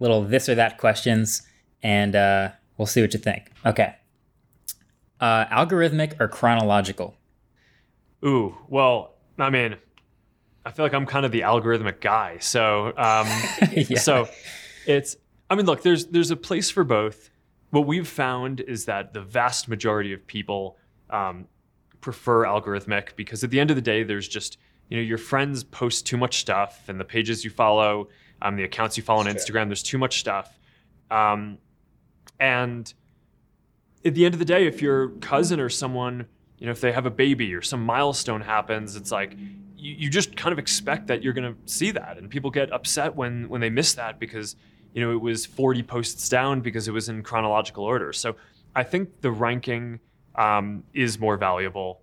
little 0.00 0.22
this 0.22 0.48
or 0.48 0.54
that 0.56 0.78
questions, 0.78 1.42
and 1.82 2.14
uh, 2.14 2.50
we'll 2.76 2.86
see 2.86 3.00
what 3.00 3.14
you 3.14 3.20
think. 3.20 3.52
Okay. 3.64 3.94
Uh, 5.20 5.46
algorithmic 5.46 6.20
or 6.20 6.28
chronological? 6.28 7.16
Ooh, 8.24 8.56
well, 8.68 9.14
I 9.38 9.50
mean, 9.50 9.76
I 10.64 10.70
feel 10.70 10.84
like 10.84 10.94
I'm 10.94 11.06
kind 11.06 11.26
of 11.26 11.32
the 11.32 11.40
algorithmic 11.40 12.00
guy. 12.00 12.38
So, 12.38 12.88
um, 12.96 13.26
yeah. 13.72 13.98
so 13.98 14.28
it's. 14.86 15.16
I 15.50 15.54
mean, 15.54 15.66
look, 15.66 15.82
there's 15.82 16.06
there's 16.06 16.30
a 16.30 16.36
place 16.36 16.70
for 16.70 16.84
both. 16.84 17.30
What 17.70 17.86
we've 17.86 18.08
found 18.08 18.60
is 18.60 18.84
that 18.84 19.12
the 19.12 19.20
vast 19.20 19.68
majority 19.68 20.12
of 20.12 20.26
people 20.26 20.78
um, 21.10 21.46
prefer 22.00 22.44
algorithmic 22.44 23.16
because 23.16 23.42
at 23.44 23.50
the 23.50 23.58
end 23.58 23.70
of 23.70 23.76
the 23.76 23.82
day, 23.82 24.02
there's 24.02 24.28
just 24.28 24.58
you 24.88 24.96
know 24.96 25.02
your 25.02 25.18
friends 25.18 25.64
post 25.64 26.06
too 26.06 26.16
much 26.16 26.40
stuff, 26.40 26.88
and 26.88 27.00
the 27.00 27.04
pages 27.04 27.44
you 27.44 27.50
follow, 27.50 28.08
um, 28.40 28.56
the 28.56 28.64
accounts 28.64 28.96
you 28.96 29.02
follow 29.02 29.20
on 29.20 29.26
Instagram, 29.26 29.66
there's 29.66 29.82
too 29.82 29.98
much 29.98 30.20
stuff, 30.20 30.58
um, 31.10 31.58
and 32.38 32.94
at 34.04 34.14
the 34.14 34.24
end 34.24 34.34
of 34.34 34.38
the 34.38 34.44
day, 34.44 34.66
if 34.66 34.80
your 34.80 35.08
cousin 35.20 35.60
or 35.60 35.68
someone 35.68 36.26
you 36.62 36.66
know, 36.66 36.70
if 36.70 36.80
they 36.80 36.92
have 36.92 37.06
a 37.06 37.10
baby 37.10 37.52
or 37.56 37.60
some 37.60 37.84
milestone 37.84 38.40
happens, 38.40 38.94
it's 38.94 39.10
like 39.10 39.32
you, 39.76 39.94
you 39.98 40.08
just 40.08 40.36
kind 40.36 40.52
of 40.52 40.60
expect 40.60 41.08
that 41.08 41.20
you're 41.20 41.32
going 41.32 41.52
to 41.52 41.58
see 41.66 41.90
that, 41.90 42.18
and 42.18 42.30
people 42.30 42.52
get 42.52 42.72
upset 42.72 43.16
when 43.16 43.48
when 43.48 43.60
they 43.60 43.68
miss 43.68 43.94
that 43.94 44.20
because 44.20 44.54
you 44.94 45.02
know 45.02 45.10
it 45.10 45.20
was 45.20 45.44
40 45.44 45.82
posts 45.82 46.28
down 46.28 46.60
because 46.60 46.86
it 46.86 46.92
was 46.92 47.08
in 47.08 47.24
chronological 47.24 47.82
order. 47.82 48.12
So 48.12 48.36
I 48.76 48.84
think 48.84 49.22
the 49.22 49.32
ranking 49.32 49.98
um, 50.36 50.84
is 50.94 51.18
more 51.18 51.36
valuable. 51.36 52.00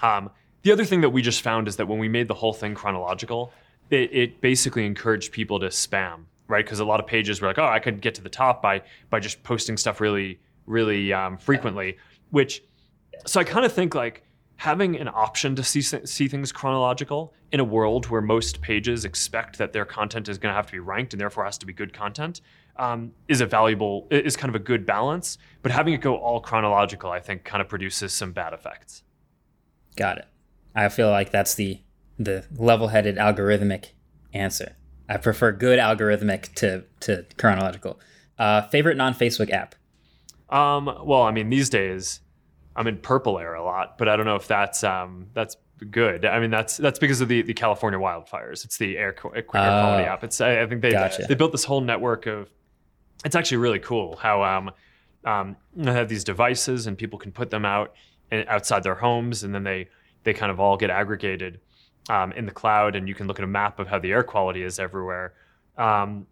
Um, 0.00 0.30
the 0.62 0.70
other 0.70 0.84
thing 0.84 1.00
that 1.00 1.10
we 1.10 1.20
just 1.20 1.42
found 1.42 1.66
is 1.66 1.74
that 1.74 1.88
when 1.88 1.98
we 1.98 2.08
made 2.08 2.28
the 2.28 2.34
whole 2.34 2.52
thing 2.52 2.76
chronological, 2.76 3.52
it, 3.90 4.14
it 4.14 4.40
basically 4.40 4.86
encouraged 4.86 5.32
people 5.32 5.58
to 5.58 5.66
spam, 5.66 6.26
right? 6.46 6.64
Because 6.64 6.78
a 6.78 6.84
lot 6.84 7.00
of 7.00 7.08
pages 7.08 7.40
were 7.40 7.48
like, 7.48 7.58
oh, 7.58 7.66
I 7.66 7.80
could 7.80 8.00
get 8.00 8.14
to 8.14 8.22
the 8.22 8.28
top 8.28 8.62
by 8.62 8.82
by 9.10 9.18
just 9.18 9.42
posting 9.42 9.76
stuff 9.76 10.00
really, 10.00 10.38
really 10.66 11.12
um, 11.12 11.36
frequently, 11.36 11.96
which 12.30 12.62
so 13.24 13.40
I 13.40 13.44
kind 13.44 13.64
of 13.64 13.72
think 13.72 13.94
like 13.94 14.24
having 14.56 14.96
an 14.96 15.08
option 15.08 15.56
to 15.56 15.64
see 15.64 15.82
see 15.82 16.28
things 16.28 16.52
chronological 16.52 17.34
in 17.50 17.60
a 17.60 17.64
world 17.64 18.06
where 18.06 18.20
most 18.20 18.60
pages 18.60 19.04
expect 19.04 19.58
that 19.58 19.72
their 19.72 19.84
content 19.84 20.28
is 20.28 20.38
going 20.38 20.52
to 20.52 20.56
have 20.56 20.66
to 20.66 20.72
be 20.72 20.78
ranked 20.78 21.12
and 21.12 21.20
therefore 21.20 21.44
has 21.44 21.58
to 21.58 21.66
be 21.66 21.72
good 21.72 21.92
content 21.92 22.40
um, 22.76 23.12
is 23.28 23.40
a 23.40 23.46
valuable 23.46 24.06
is 24.10 24.36
kind 24.36 24.48
of 24.48 24.54
a 24.54 24.64
good 24.64 24.86
balance. 24.86 25.38
But 25.62 25.72
having 25.72 25.94
it 25.94 26.00
go 26.00 26.16
all 26.16 26.40
chronological, 26.40 27.10
I 27.10 27.20
think, 27.20 27.44
kind 27.44 27.60
of 27.60 27.68
produces 27.68 28.12
some 28.12 28.32
bad 28.32 28.52
effects. 28.52 29.02
Got 29.96 30.18
it. 30.18 30.26
I 30.74 30.88
feel 30.88 31.10
like 31.10 31.30
that's 31.30 31.54
the 31.54 31.80
the 32.18 32.44
level-headed 32.56 33.16
algorithmic 33.16 33.86
answer. 34.32 34.76
I 35.08 35.16
prefer 35.16 35.52
good 35.52 35.78
algorithmic 35.78 36.54
to 36.54 36.84
to 37.00 37.26
chronological. 37.36 38.00
Uh, 38.38 38.62
favorite 38.68 38.96
non-Facebook 38.96 39.50
app? 39.50 39.74
Um, 40.48 40.86
well, 41.04 41.22
I 41.22 41.30
mean, 41.30 41.50
these 41.50 41.68
days 41.68 42.20
I'm 42.76 42.86
in 42.86 42.98
PurpleAir 42.98 43.58
a 43.58 43.62
lot, 43.62 43.98
but 43.98 44.08
I 44.08 44.16
don't 44.16 44.26
know 44.26 44.36
if 44.36 44.48
that's 44.48 44.82
um, 44.84 45.26
that's 45.34 45.56
good. 45.90 46.24
I 46.24 46.40
mean, 46.40 46.50
that's 46.50 46.76
that's 46.76 46.98
because 46.98 47.20
of 47.20 47.28
the, 47.28 47.42
the 47.42 47.54
California 47.54 47.98
wildfires. 47.98 48.64
It's 48.64 48.78
the 48.78 48.96
air, 48.96 49.14
air 49.34 49.42
quality 49.42 50.04
oh. 50.04 50.12
app. 50.12 50.24
It's 50.24 50.40
I, 50.40 50.62
I 50.62 50.66
think 50.66 50.82
they 50.82 50.92
gotcha. 50.92 51.26
they 51.28 51.34
built 51.34 51.52
this 51.52 51.64
whole 51.64 51.80
network 51.80 52.26
of. 52.26 52.48
It's 53.24 53.36
actually 53.36 53.58
really 53.58 53.78
cool 53.78 54.16
how 54.16 54.42
um, 54.42 54.70
um, 55.24 55.56
they 55.76 55.92
have 55.92 56.08
these 56.08 56.24
devices 56.24 56.88
and 56.88 56.98
people 56.98 57.18
can 57.18 57.30
put 57.30 57.50
them 57.50 57.64
out 57.64 57.94
and 58.32 58.48
outside 58.48 58.82
their 58.82 58.94
homes, 58.94 59.44
and 59.44 59.54
then 59.54 59.64
they 59.64 59.88
they 60.24 60.32
kind 60.32 60.50
of 60.50 60.58
all 60.58 60.76
get 60.76 60.90
aggregated 60.90 61.60
um, 62.08 62.32
in 62.32 62.46
the 62.46 62.52
cloud, 62.52 62.96
and 62.96 63.08
you 63.08 63.14
can 63.14 63.26
look 63.26 63.38
at 63.38 63.44
a 63.44 63.48
map 63.48 63.78
of 63.78 63.86
how 63.86 63.98
the 63.98 64.10
air 64.10 64.22
quality 64.22 64.62
is 64.62 64.78
everywhere. 64.78 65.34
Um, 65.76 66.26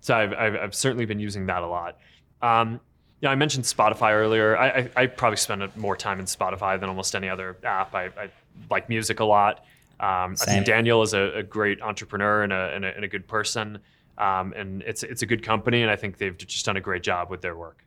so 0.00 0.14
I've, 0.14 0.32
I've, 0.32 0.56
I've 0.56 0.74
certainly 0.74 1.04
been 1.04 1.18
using 1.18 1.46
that 1.46 1.62
a 1.62 1.66
lot. 1.66 1.98
Um, 2.42 2.80
yeah, 3.20 3.30
I 3.30 3.34
mentioned 3.34 3.64
Spotify 3.64 4.12
earlier. 4.12 4.56
I, 4.56 4.68
I, 4.68 4.90
I, 4.96 5.06
probably 5.06 5.38
spend 5.38 5.74
more 5.76 5.96
time 5.96 6.20
in 6.20 6.26
Spotify 6.26 6.78
than 6.78 6.88
almost 6.88 7.14
any 7.14 7.28
other 7.28 7.56
app. 7.64 7.94
I, 7.94 8.06
I 8.06 8.30
like 8.70 8.88
music 8.88 9.20
a 9.20 9.24
lot. 9.24 9.64
Um, 9.98 10.36
I 10.42 10.44
think 10.44 10.66
Daniel 10.66 11.00
is 11.02 11.14
a, 11.14 11.38
a 11.38 11.42
great 11.42 11.80
entrepreneur 11.80 12.42
and 12.42 12.52
a, 12.52 12.74
and 12.74 12.84
a, 12.84 12.94
and 12.94 13.04
a 13.04 13.08
good 13.08 13.26
person. 13.26 13.78
Um, 14.18 14.52
and 14.54 14.82
it's 14.82 15.02
it's 15.02 15.22
a 15.22 15.26
good 15.26 15.42
company, 15.42 15.82
and 15.82 15.90
I 15.90 15.96
think 15.96 16.18
they've 16.18 16.36
just 16.36 16.64
done 16.64 16.76
a 16.76 16.80
great 16.80 17.02
job 17.02 17.30
with 17.30 17.42
their 17.42 17.56
work. 17.56 17.84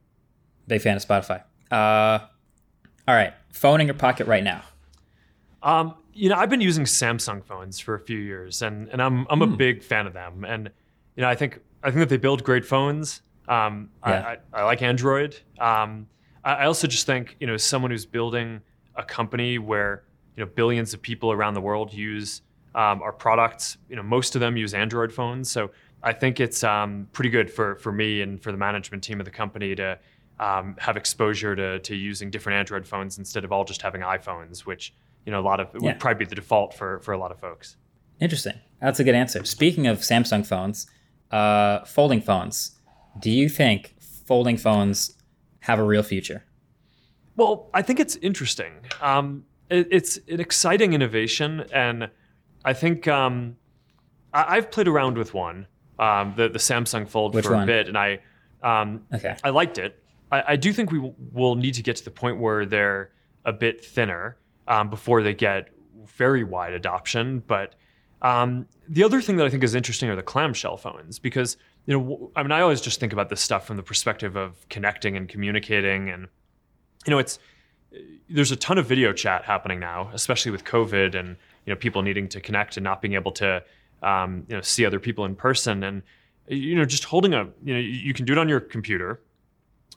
Big 0.67 0.81
fan 0.81 0.95
of 0.95 1.05
Spotify. 1.05 1.43
Uh, 1.71 2.19
all 3.07 3.15
right, 3.15 3.33
phone 3.51 3.81
in 3.81 3.87
your 3.87 3.95
pocket 3.95 4.27
right 4.27 4.43
now. 4.43 4.61
Um, 5.63 5.95
you 6.13 6.29
know, 6.29 6.35
I've 6.35 6.49
been 6.49 6.61
using 6.61 6.85
Samsung 6.85 7.43
phones 7.43 7.79
for 7.79 7.95
a 7.95 7.99
few 7.99 8.17
years, 8.17 8.61
and 8.61 8.89
and 8.89 9.01
I'm 9.01 9.25
I'm 9.29 9.41
a 9.41 9.47
hmm. 9.47 9.55
big 9.55 9.83
fan 9.83 10.05
of 10.05 10.13
them. 10.13 10.45
And 10.45 10.69
you 11.15 11.21
know, 11.21 11.29
I 11.29 11.35
think 11.35 11.59
I 11.83 11.89
think 11.89 11.99
that 11.99 12.09
they 12.09 12.17
build 12.17 12.43
great 12.43 12.65
phones. 12.65 13.21
Um, 13.49 13.89
yeah. 14.05 14.35
I, 14.53 14.59
I, 14.59 14.63
like 14.63 14.81
Android. 14.83 15.35
Um, 15.59 16.07
I, 16.45 16.53
I 16.53 16.65
also 16.65 16.88
just 16.88 17.05
think, 17.05 17.35
you 17.39 17.47
know, 17.47 17.55
as 17.55 17.63
someone 17.63 17.91
who's 17.91 18.05
building 18.05 18.62
a 18.95 19.03
company 19.03 19.57
where, 19.57 20.03
you 20.38 20.45
know, 20.45 20.51
billions 20.53 20.93
of 20.93 21.01
people 21.01 21.31
around 21.31 21.55
the 21.55 21.62
world 21.62 21.91
use 21.91 22.43
um, 22.75 23.01
our 23.01 23.12
products, 23.12 23.77
you 23.89 23.95
know, 23.95 24.03
most 24.03 24.35
of 24.35 24.39
them 24.39 24.55
use 24.55 24.75
Android 24.75 25.12
phones. 25.12 25.49
So 25.49 25.71
I 26.03 26.13
think 26.13 26.39
it's 26.39 26.63
um, 26.63 27.09
pretty 27.12 27.31
good 27.31 27.51
for, 27.51 27.75
for 27.77 27.91
me 27.91 28.21
and 28.21 28.41
for 28.41 28.51
the 28.51 28.57
management 28.57 29.03
team 29.03 29.19
of 29.19 29.25
the 29.25 29.31
company 29.31 29.75
to 29.75 29.97
um, 30.39 30.75
have 30.79 30.95
exposure 30.95 31.55
to, 31.55 31.79
to 31.79 31.95
using 31.95 32.29
different 32.29 32.57
Android 32.57 32.88
phones 32.88 33.17
instead 33.17 33.43
of 33.43 33.51
all 33.51 33.65
just 33.65 33.81
having 33.81 34.01
iPhones, 34.01 34.59
which, 34.59 34.93
you 35.25 35.31
know, 35.31 35.39
a 35.39 35.41
lot 35.41 35.59
of, 35.59 35.73
it 35.73 35.81
yeah. 35.81 35.89
would 35.89 35.99
probably 35.99 36.25
be 36.25 36.29
the 36.29 36.35
default 36.35 36.73
for, 36.73 36.99
for 36.99 37.13
a 37.13 37.17
lot 37.17 37.31
of 37.31 37.39
folks. 37.39 37.77
Interesting. 38.21 38.59
That's 38.79 38.99
a 38.99 39.03
good 39.03 39.15
answer. 39.15 39.43
Speaking 39.43 39.88
of 39.88 39.99
Samsung 39.99 40.45
phones, 40.45 40.88
uh, 41.31 41.83
folding 41.85 42.21
phones 42.21 42.78
do 43.19 43.29
you 43.29 43.49
think 43.49 43.95
folding 43.99 44.58
phones 44.58 45.17
have 45.62 45.79
a 45.79 45.84
real 45.84 46.03
future? 46.03 46.45
Well, 47.36 47.69
I 47.73 47.82
think 47.82 47.99
it's 47.99 48.15
interesting. 48.17 48.73
Um, 49.01 49.45
it, 49.69 49.88
it's 49.91 50.17
an 50.27 50.39
exciting 50.39 50.93
innovation, 50.93 51.65
and 51.71 52.10
I 52.65 52.73
think 52.73 53.08
um, 53.08 53.55
I, 54.34 54.55
have 54.55 54.71
played 54.71 54.88
around 54.88 55.17
with 55.17 55.34
one, 55.34 55.67
um, 55.97 56.34
the 56.36 56.49
the 56.49 56.60
Samsung 56.60 57.08
Fold 57.08 57.36
Which 57.36 57.45
for 57.45 57.53
one? 57.53 57.63
a 57.63 57.65
bit, 57.65 57.88
and 57.88 57.97
I 57.97 58.19
um, 58.62 59.05
okay. 59.13 59.38
I 59.43 59.49
liked 59.49 59.77
it. 59.77 60.03
I, 60.32 60.43
I, 60.49 60.55
do 60.58 60.73
think 60.73 60.91
we 60.91 60.97
w- 60.97 61.15
will 61.32 61.55
need 61.55 61.75
to 61.75 61.84
get 61.84 61.95
to 61.95 62.03
the 62.03 62.12
point 62.12 62.39
where 62.39 62.65
they're 62.65 63.12
a 63.45 63.53
bit 63.53 63.84
thinner 63.84 64.38
um, 64.67 64.89
before 64.89 65.23
they 65.23 65.34
get 65.34 65.69
very 66.05 66.43
wide 66.43 66.73
adoption. 66.73 67.41
But 67.47 67.75
um, 68.21 68.67
the 68.88 69.03
other 69.03 69.21
thing 69.21 69.38
that 69.38 69.45
I 69.45 69.49
think 69.49 69.63
is 69.63 69.75
interesting 69.75 70.10
are 70.10 70.15
the 70.15 70.23
clamshell 70.23 70.77
phones 70.77 71.19
because 71.19 71.58
you 71.89 71.99
know, 71.99 72.32
I 72.36 72.43
mean, 72.43 72.52
I 72.52 72.62
always 72.62 72.82
just 72.82 72.99
think 72.99 73.13
about 73.13 73.30
this 73.30 73.41
stuff 73.41 73.65
from 73.65 73.75
the 73.75 73.82
perspective 73.82 74.36
of 74.36 74.69
connecting 74.69 75.17
and 75.17 75.28
communicating, 75.28 76.12
and 76.12 76.28
you 77.08 77.10
know, 77.10 77.17
it's 77.17 77.39
there's 78.30 78.52
a 78.52 78.56
ton 78.56 78.78
of 78.78 78.86
video 78.86 79.12
chat 79.12 79.43
happening 79.43 79.80
now, 79.80 80.12
especially 80.13 80.52
with 80.52 80.63
COVID 80.65 81.15
and 81.15 81.30
you 81.65 81.73
know 81.73 81.75
people 81.75 82.04
needing 82.04 82.30
to 82.30 82.39
connect 82.39 82.78
and 82.78 82.84
not 82.84 83.02
being 83.02 83.15
able 83.15 83.32
to 83.32 83.63
um, 84.04 84.45
you 84.47 84.56
know 84.56 84.62
see 84.62 84.86
other 84.86 84.99
people 84.99 85.25
in 85.25 85.36
person, 85.36 85.84
and 85.84 86.04
you 86.47 86.75
know, 86.75 86.86
just 86.86 87.06
holding 87.06 87.34
a 87.34 87.49
you 87.63 87.73
know 87.73 87.80
you 87.80 88.13
can 88.13 88.23
do 88.23 88.34
it 88.34 88.38
on 88.38 88.47
your 88.47 88.60
computer, 88.60 89.19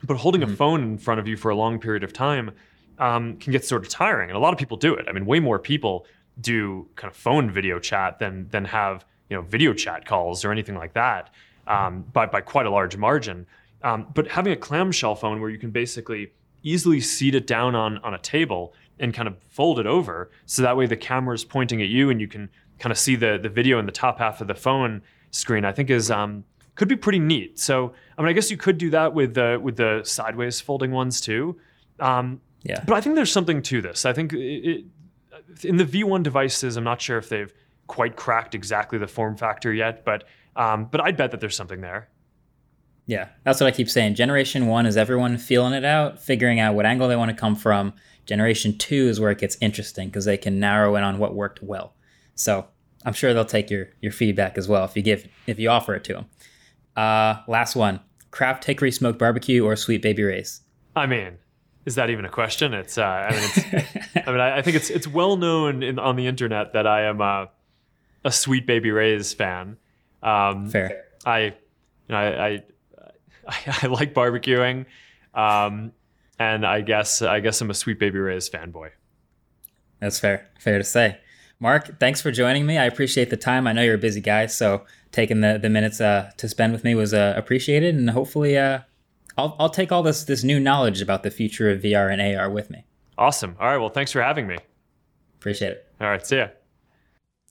but 0.05 0.17
holding 0.17 0.41
mm-hmm. 0.41 0.55
a 0.55 0.57
phone 0.57 0.83
in 0.83 0.97
front 0.97 1.21
of 1.21 1.29
you 1.29 1.37
for 1.37 1.51
a 1.51 1.55
long 1.55 1.79
period 1.79 2.05
of 2.05 2.15
time 2.15 2.53
um, 3.01 3.37
can 3.37 3.53
get 3.53 3.67
sort 3.67 3.83
of 3.83 3.91
tiring, 3.91 4.31
and 4.31 4.37
a 4.39 4.41
lot 4.41 4.55
of 4.55 4.59
people 4.59 4.79
do 4.79 4.95
it. 4.95 5.05
I 5.11 5.13
mean, 5.13 5.27
way 5.27 5.41
more 5.41 5.59
people 5.59 6.07
do 6.41 6.89
kind 6.97 7.11
of 7.11 7.17
phone 7.19 7.51
video 7.51 7.79
chat 7.79 8.19
than 8.19 8.49
than 8.49 8.65
have 8.65 9.05
you 9.29 9.37
know 9.37 9.43
video 9.43 9.75
chat 9.75 10.07
calls 10.07 10.43
or 10.43 10.53
anything 10.53 10.75
like 10.75 10.95
that 10.95 11.29
um, 11.73 12.03
by, 12.13 12.27
by 12.27 12.41
quite 12.41 12.67
a 12.67 12.71
large 12.71 12.97
margin. 12.97 13.47
Um, 13.83 14.07
but 14.15 14.29
having 14.29 14.53
a 14.53 14.57
clamshell 14.57 15.15
phone 15.17 15.41
where 15.41 15.51
you 15.51 15.59
can 15.59 15.71
basically 15.71 16.33
easily 16.63 17.01
seat 17.01 17.35
it 17.35 17.47
down 17.47 17.75
on 17.75 17.99
on 17.99 18.15
a 18.15 18.19
table 18.19 18.75
and 19.01 19.13
kind 19.13 19.27
of 19.27 19.35
fold 19.49 19.79
it 19.81 19.87
over, 19.87 20.31
so 20.47 20.63
that 20.63 20.77
way 20.77 20.87
the 20.87 20.97
camera 20.97 21.35
is 21.35 21.45
pointing 21.45 21.83
at 21.83 21.89
you 21.89 22.11
and 22.11 22.21
you 22.21 22.29
can 22.29 22.49
kind 22.79 22.93
of 22.93 22.99
see 22.99 23.17
the 23.17 23.39
the 23.43 23.49
video 23.49 23.79
in 23.79 23.87
the 23.87 23.93
top 23.93 24.19
half 24.19 24.41
of 24.41 24.47
the 24.47 24.55
phone 24.55 25.03
screen. 25.31 25.65
I 25.65 25.73
think 25.73 25.91
is 25.91 26.11
um, 26.11 26.45
could 26.77 26.89
be 26.89 26.97
pretty 26.97 27.19
neat. 27.19 27.59
So 27.59 27.93
I 28.17 28.23
mean, 28.23 28.29
I 28.29 28.33
guess 28.33 28.51
you 28.51 28.57
could 28.57 28.79
do 28.79 28.91
that 28.91 29.13
with 29.15 29.35
the 29.35 29.59
with 29.61 29.77
the 29.77 30.03
sideways 30.05 30.61
folding 30.61 30.93
ones 30.93 31.21
too. 31.21 31.59
Um, 31.99 32.41
Yeah. 32.65 32.83
but 32.87 32.95
I 32.95 33.01
think 33.01 33.17
there's 33.17 33.33
something 33.33 33.61
to 33.63 33.83
this. 33.83 34.07
I 34.07 34.13
think 34.13 34.33
it, 34.33 34.85
in 35.65 35.77
the 35.77 35.85
V1 35.85 36.23
devices, 36.23 36.77
I'm 36.77 36.85
not 36.85 37.01
sure 37.03 37.19
if 37.19 37.29
they've 37.29 37.53
quite 37.87 38.15
cracked 38.17 38.55
exactly 38.55 38.99
the 38.99 39.07
form 39.09 39.37
factor 39.37 39.73
yet, 39.75 40.05
but 40.05 40.25
um, 40.57 40.87
but 40.91 41.01
I'd 41.01 41.17
bet 41.17 41.31
that 41.31 41.41
there's 41.41 41.57
something 41.57 41.81
there. 41.81 42.09
Yeah, 43.07 43.29
that's 43.45 43.61
what 43.61 43.67
I 43.67 43.73
keep 43.73 43.91
saying. 43.91 44.15
Generation 44.15 44.67
one 44.67 44.87
is 44.87 44.97
everyone 44.97 45.37
feeling 45.37 45.73
it 45.73 45.85
out, 45.85 46.21
figuring 46.21 46.61
out 46.61 46.75
what 46.75 46.87
angle 46.87 47.09
they 47.09 47.17
want 47.17 47.31
to 47.31 47.37
come 47.37 47.57
from. 47.57 47.95
Generation 48.27 48.79
two 48.79 49.09
is 49.09 49.19
where 49.19 49.31
it 49.31 49.39
gets 49.39 49.57
interesting 49.61 50.09
because 50.09 50.25
they 50.25 50.37
can 50.37 50.61
narrow 50.61 50.95
in 50.95 51.03
on 51.03 51.19
what 51.19 51.35
worked 51.35 51.63
well. 51.63 51.95
So 52.35 52.67
I'm 53.05 53.13
sure 53.13 53.35
they'll 53.35 53.45
take 53.45 53.71
your 53.71 53.89
your 54.01 54.13
feedback 54.13 54.57
as 54.57 54.69
well 54.69 54.85
if 54.85 54.97
you 54.97 55.03
give 55.03 55.29
if 55.47 55.59
you 55.59 55.69
offer 55.69 55.95
it 55.95 56.05
to 56.05 56.13
them. 56.13 56.27
Uh, 56.97 57.43
last 57.49 57.75
one: 57.75 58.01
Kraft 58.31 58.65
Hickory 58.65 58.93
Smoked 58.93 59.19
Barbecue 59.19 59.65
or 59.65 59.75
Sweet 59.75 60.03
Baby 60.03 60.23
Ray's. 60.23 60.61
I 60.95 61.07
mean, 61.07 61.39
is 61.85 61.97
that 61.97 62.11
even 62.11 62.25
a 62.25 62.29
question? 62.29 62.75
It's 62.75 62.99
uh, 62.99 63.03
I 63.03 63.31
mean, 63.33 63.41
it's, 63.43 64.17
I 64.29 64.31
mean, 64.31 64.41
I, 64.41 64.59
I 64.59 64.63
think 64.63 64.77
it's 64.77 64.91
it's 64.91 65.09
well 65.09 65.37
known 65.37 65.83
in, 65.83 65.99
on 65.99 66.17
the 66.17 66.27
internet 66.27 66.73
that 66.75 66.87
I 66.87 67.03
am 67.03 67.21
a, 67.21 67.51
a 68.25 68.31
Sweet 68.31 68.67
Baby 68.67 68.91
Ray's 68.91 69.33
fan. 69.33 69.77
Um, 70.23 70.69
Fair. 70.69 71.05
I, 71.25 71.41
you 71.41 71.53
know, 72.09 72.17
I, 72.17 72.47
I, 72.47 72.63
I, 73.49 73.79
I 73.83 73.87
like 73.87 74.15
barbecuing, 74.15 74.87
um, 75.35 75.93
and 76.39 76.67
I 76.67 76.81
guess 76.81 77.23
I 77.23 77.41
guess 77.41 77.61
I'm 77.61 77.71
a 77.71 77.75
Sweet 77.75 77.99
Baby 77.99 78.19
Ray's 78.19 78.49
fanboy. 78.49 78.91
That's 80.01 80.19
fair. 80.19 80.49
Fair 80.59 80.79
to 80.79 80.85
say. 80.85 81.19
Mark, 81.61 82.01
thanks 82.01 82.21
for 82.21 82.33
joining 82.33 82.67
me. 82.67 82.77
I 82.77 82.87
appreciate 82.87 83.31
the 83.31 83.37
time. 83.37 83.69
I 83.69 83.73
know 83.73 83.83
you're 83.83 83.95
a 83.95 83.99
busy 83.99 84.21
guy, 84.21 84.47
so 84.47 84.85
taking 85.13 85.43
the, 85.43 85.61
the 85.63 85.71
minutes 85.71 86.01
uh, 86.01 86.33
to 86.39 86.49
spend 86.49 86.73
with 86.73 86.83
me 86.83 86.97
was 86.97 87.15
uh, 87.15 87.35
appreciated, 87.37 87.95
and 87.95 88.11
hopefully, 88.11 88.59
uh, 88.59 88.81
I'll 89.39 89.57
I'll 89.59 89.71
take 89.71 89.93
all 89.93 90.03
this 90.03 90.25
this 90.25 90.43
new 90.43 90.59
knowledge 90.59 91.01
about 91.01 91.23
the 91.23 91.31
future 91.31 91.71
of 91.71 91.81
VR 91.83 92.13
and 92.13 92.37
AR 92.37 92.51
with 92.51 92.69
me. 92.71 92.85
Awesome. 93.17 93.57
All 93.61 93.69
right. 93.69 93.79
Well, 93.79 93.91
thanks 93.91 94.11
for 94.11 94.23
having 94.23 94.47
me. 94.47 94.59
Appreciate 95.39 95.73
it. 95.73 95.87
All 96.01 96.09
right. 96.09 96.27
See 96.27 96.37
ya. 96.37 96.49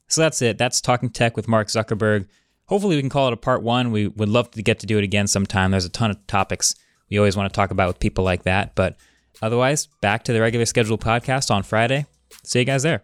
So 0.08 0.22
that's 0.22 0.42
it. 0.42 0.58
That's 0.58 0.82
Talking 0.82 1.10
Tech 1.10 1.38
with 1.38 1.48
Mark 1.48 1.68
Zuckerberg. 1.68 2.28
Hopefully, 2.72 2.96
we 2.96 3.02
can 3.02 3.10
call 3.10 3.28
it 3.28 3.34
a 3.34 3.38
part 3.38 3.64
one. 3.64 3.92
We 3.92 4.08
would 4.08 4.30
love 4.30 4.50
to 4.52 4.64
get 4.64 4.80
to 4.80 4.86
do 4.86 4.98
it 4.98 5.04
again 5.04 5.28
sometime. 5.28 5.72
There's 5.72 5.84
a 5.84 5.90
ton 5.90 6.10
of 6.10 6.26
topics 6.26 6.74
we 7.10 7.18
always 7.18 7.36
want 7.36 7.52
to 7.52 7.54
talk 7.54 7.70
about 7.70 7.90
with 7.90 8.00
people 8.00 8.24
like 8.24 8.44
that. 8.44 8.76
But 8.76 8.96
otherwise, 9.42 9.88
back 10.00 10.24
to 10.24 10.32
the 10.32 10.40
regular 10.40 10.66
scheduled 10.66 11.02
podcast 11.02 11.52
on 11.52 11.64
Friday. 11.64 12.06
See 12.46 12.60
you 12.60 12.66
guys 12.66 12.84
there. 12.84 13.04